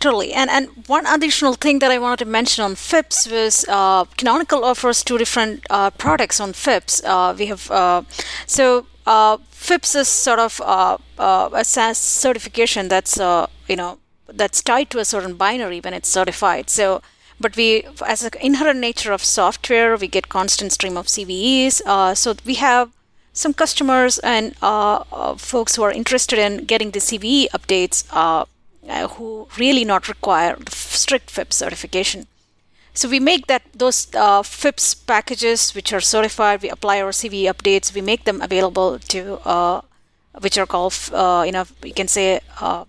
Totally. 0.00 0.34
And 0.34 0.50
and 0.50 0.68
one 0.86 1.06
additional 1.06 1.54
thing 1.54 1.78
that 1.78 1.90
I 1.90 1.98
wanted 1.98 2.18
to 2.24 2.26
mention 2.26 2.62
on 2.62 2.74
FIPS 2.74 3.26
was 3.30 3.64
uh, 3.68 4.04
Canonical 4.18 4.62
offers 4.62 5.02
two 5.02 5.16
different 5.16 5.64
uh, 5.70 5.90
products 5.90 6.40
on 6.40 6.52
FIPS. 6.52 7.02
Uh, 7.04 7.34
we 7.38 7.46
have 7.46 7.70
uh, 7.70 8.02
so 8.46 8.86
uh, 9.06 9.38
FIPS 9.50 9.94
is 9.94 10.08
sort 10.08 10.38
of 10.38 10.60
uh, 10.60 10.98
uh, 11.18 11.48
a 11.52 11.64
certification 11.64 12.88
that's 12.88 13.18
uh, 13.18 13.46
you 13.66 13.76
know 13.76 13.98
that's 14.26 14.62
tied 14.62 14.90
to 14.90 14.98
a 14.98 15.04
certain 15.04 15.34
binary 15.34 15.80
when 15.80 15.94
it's 15.94 16.08
certified. 16.08 16.68
So, 16.70 17.00
but 17.40 17.56
we, 17.56 17.86
as 18.06 18.24
an 18.24 18.32
inherent 18.40 18.80
nature 18.80 19.12
of 19.12 19.24
software, 19.24 19.96
we 19.96 20.08
get 20.08 20.28
constant 20.28 20.72
stream 20.72 20.96
of 20.96 21.06
CVEs. 21.06 21.82
Uh, 21.86 22.14
so 22.14 22.34
we 22.44 22.54
have 22.54 22.90
some 23.34 23.52
customers 23.52 24.18
and 24.20 24.54
uh, 24.62 25.04
uh, 25.12 25.34
folks 25.34 25.76
who 25.76 25.82
are 25.82 25.90
interested 25.92 26.38
in 26.38 26.64
getting 26.64 26.92
the 26.92 27.00
CVE 27.00 27.50
updates 27.50 28.04
who 29.16 29.48
really 29.58 29.84
not 29.84 30.08
require 30.08 30.56
strict 30.70 31.30
FIPS 31.30 31.56
certification. 31.56 32.26
So 32.94 33.08
we 33.08 33.18
make 33.18 33.48
that 33.48 33.62
those 33.74 34.06
uh, 34.14 34.42
FIPS 34.42 34.94
packages 34.94 35.74
which 35.74 35.92
are 35.92 36.00
certified. 36.00 36.62
We 36.62 36.70
apply 36.70 37.02
our 37.02 37.10
CVE 37.10 37.52
updates. 37.52 37.92
We 37.92 38.00
make 38.00 38.22
them 38.24 38.40
available 38.40 39.00
to 39.00 39.40
uh, 39.44 39.80
which 40.40 40.56
are 40.56 40.66
called 40.66 40.94
uh, 41.12 41.42
you 41.44 41.52
know 41.52 41.64
you 41.82 41.92
can 41.92 42.06
say 42.06 42.40
uh, 42.60 42.84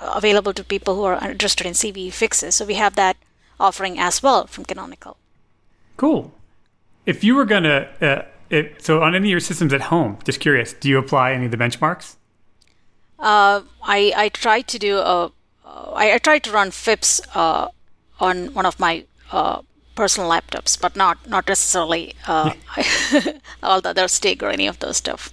available 0.00 0.52
to 0.54 0.62
people 0.62 0.94
who 0.94 1.02
are 1.02 1.18
interested 1.30 1.66
in 1.66 1.72
CVE 1.72 2.12
fixes. 2.12 2.54
So 2.54 2.64
we 2.64 2.74
have 2.74 2.94
that 2.94 3.16
offering 3.58 3.98
as 3.98 4.22
well 4.22 4.46
from 4.46 4.64
Canonical. 4.64 5.16
Cool. 5.96 6.32
If 7.04 7.24
you 7.24 7.34
were 7.34 7.44
gonna 7.44 7.88
uh, 8.00 8.22
it, 8.52 8.82
so 8.82 9.02
on 9.02 9.14
any 9.14 9.28
of 9.28 9.30
your 9.30 9.40
systems 9.40 9.72
at 9.72 9.82
home, 9.82 10.18
just 10.24 10.40
curious, 10.40 10.72
do 10.72 10.88
you 10.88 10.98
apply 10.98 11.32
any 11.32 11.46
of 11.46 11.50
the 11.50 11.56
benchmarks? 11.56 12.16
Uh, 13.18 13.62
I 13.82 14.12
I 14.16 14.28
try 14.30 14.62
to 14.62 14.78
do 14.78 14.98
a 14.98 15.32
I, 15.64 16.14
I 16.14 16.18
try 16.18 16.38
to 16.38 16.50
run 16.50 16.70
FIPS 16.70 17.20
on 17.34 18.54
one 18.54 18.66
of 18.66 18.78
my 18.78 19.04
uh, 19.30 19.62
personal 19.94 20.30
laptops, 20.30 20.80
but 20.80 20.96
not 20.96 21.28
not 21.28 21.48
necessarily 21.48 22.14
uh, 22.26 22.52
all 23.62 23.80
the 23.80 23.90
other 23.90 24.08
Stig 24.08 24.42
or 24.42 24.50
any 24.50 24.66
of 24.66 24.78
those 24.78 24.96
stuff. 24.96 25.32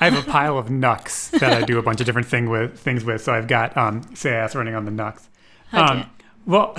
I 0.00 0.08
have 0.08 0.26
a 0.26 0.30
pile 0.30 0.56
of 0.56 0.68
NUCs 0.68 1.38
that 1.40 1.52
I 1.52 1.62
do 1.62 1.78
a 1.78 1.82
bunch 1.82 2.00
of 2.00 2.06
different 2.06 2.26
thing 2.26 2.48
with 2.48 2.78
things 2.78 3.04
with. 3.04 3.22
So 3.22 3.34
I've 3.34 3.48
got 3.48 3.76
um, 3.76 4.02
CIS 4.14 4.54
running 4.54 4.74
on 4.74 4.86
the 4.86 4.90
NUCs. 4.90 5.28
Okay. 5.74 5.82
Um, 5.82 6.10
well, 6.46 6.74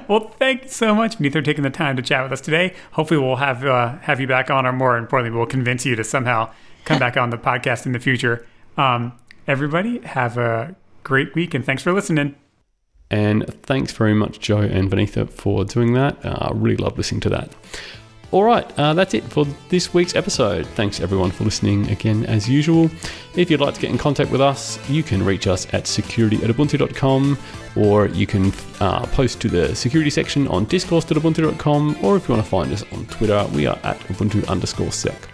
well, 0.08 0.28
thank 0.38 0.64
you 0.64 0.68
so 0.68 0.94
much, 0.94 1.18
Vinitha, 1.18 1.32
for 1.32 1.42
taking 1.42 1.64
the 1.64 1.70
time 1.70 1.96
to 1.96 2.02
chat 2.02 2.22
with 2.22 2.32
us 2.32 2.40
today. 2.40 2.74
Hopefully, 2.92 3.20
we'll 3.20 3.36
have 3.36 3.64
uh, 3.64 3.98
have 3.98 4.20
you 4.20 4.26
back 4.26 4.50
on, 4.50 4.66
or 4.66 4.72
more 4.72 4.96
importantly, 4.96 5.36
we'll 5.36 5.46
convince 5.46 5.84
you 5.84 5.96
to 5.96 6.04
somehow 6.04 6.50
come 6.84 6.98
back 6.98 7.16
on 7.16 7.30
the 7.30 7.38
podcast 7.38 7.86
in 7.86 7.92
the 7.92 7.98
future. 7.98 8.46
Um, 8.76 9.12
everybody, 9.46 10.00
have 10.00 10.38
a 10.38 10.74
great 11.02 11.34
week, 11.34 11.54
and 11.54 11.64
thanks 11.64 11.82
for 11.82 11.92
listening. 11.92 12.34
And 13.10 13.46
thanks 13.62 13.92
very 13.92 14.14
much, 14.14 14.40
Joe 14.40 14.60
and 14.60 14.90
Vinitha, 14.90 15.28
for 15.28 15.64
doing 15.64 15.92
that. 15.92 16.16
I 16.24 16.28
uh, 16.28 16.52
really 16.54 16.76
love 16.76 16.96
listening 16.96 17.20
to 17.22 17.30
that. 17.30 17.54
All 18.32 18.44
right, 18.44 18.66
uh, 18.78 18.94
that's 18.94 19.12
it 19.12 19.24
for 19.24 19.44
this 19.68 19.92
week's 19.92 20.14
episode. 20.16 20.66
Thanks 20.68 21.00
everyone 21.00 21.30
for 21.30 21.44
listening 21.44 21.90
again, 21.90 22.24
as 22.24 22.48
usual. 22.48 22.90
If 23.36 23.50
you'd 23.50 23.60
like 23.60 23.74
to 23.74 23.80
get 23.80 23.90
in 23.90 23.98
contact 23.98 24.30
with 24.30 24.40
us, 24.40 24.78
you 24.88 25.02
can 25.02 25.22
reach 25.22 25.46
us 25.46 25.72
at 25.74 25.86
security 25.86 26.36
at 26.36 26.50
ubuntu.com 26.50 27.38
or 27.76 28.06
you 28.06 28.26
can 28.26 28.50
uh, 28.80 29.04
post 29.06 29.40
to 29.42 29.48
the 29.48 29.74
security 29.74 30.10
section 30.10 30.48
on 30.48 30.64
discourse.ubuntu.com 30.64 31.98
or 32.02 32.16
if 32.16 32.26
you 32.26 32.34
want 32.34 32.44
to 32.44 32.50
find 32.50 32.72
us 32.72 32.82
on 32.92 33.04
Twitter, 33.06 33.46
we 33.54 33.66
are 33.66 33.78
at 33.84 33.98
ubuntu 34.08 34.48
underscore 34.48 34.92
sec. 34.92 35.31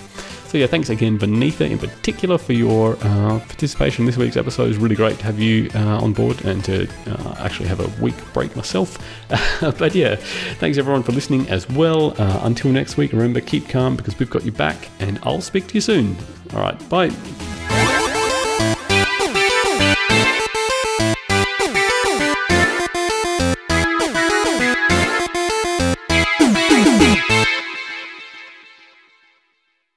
So 0.49 0.57
yeah, 0.57 0.67
thanks 0.67 0.89
again, 0.89 1.19
Vinitha, 1.19 1.69
in 1.69 1.79
particular, 1.79 2.39
for 2.39 2.55
your 2.55 2.95
uh, 3.03 3.39
participation 3.41 4.03
in 4.03 4.07
this 4.07 4.17
week's 4.17 4.39
episode. 4.39 4.75
It 4.75 4.79
really 4.79 4.97
great 4.97 5.19
to 5.19 5.25
have 5.25 5.39
you 5.39 5.71
uh, 5.75 6.03
on 6.03 6.15
board 6.15 6.43
and 6.47 6.65
to 6.65 6.89
uh, 7.07 7.35
actually 7.39 7.69
have 7.69 7.81
a 7.81 8.03
week 8.03 8.15
break 8.33 8.57
myself. 8.57 8.97
but 9.61 9.95
yeah, 9.95 10.17
thanks 10.57 10.79
everyone 10.79 11.03
for 11.03 11.13
listening 11.13 11.47
as 11.51 11.69
well. 11.69 12.15
Uh, 12.19 12.41
until 12.45 12.73
next 12.73 12.97
week, 12.97 13.13
remember, 13.13 13.43
keep 13.43 13.69
calm 13.69 13.95
because 13.95 14.19
we've 14.19 14.31
got 14.31 14.43
you 14.47 14.53
back, 14.53 14.89
and 15.01 15.19
I'll 15.23 15.43
speak 15.43 15.67
to 15.67 15.75
you 15.75 15.83
soon. 15.83 16.17
All 16.55 16.61
right, 16.61 16.89
bye. 16.89 17.58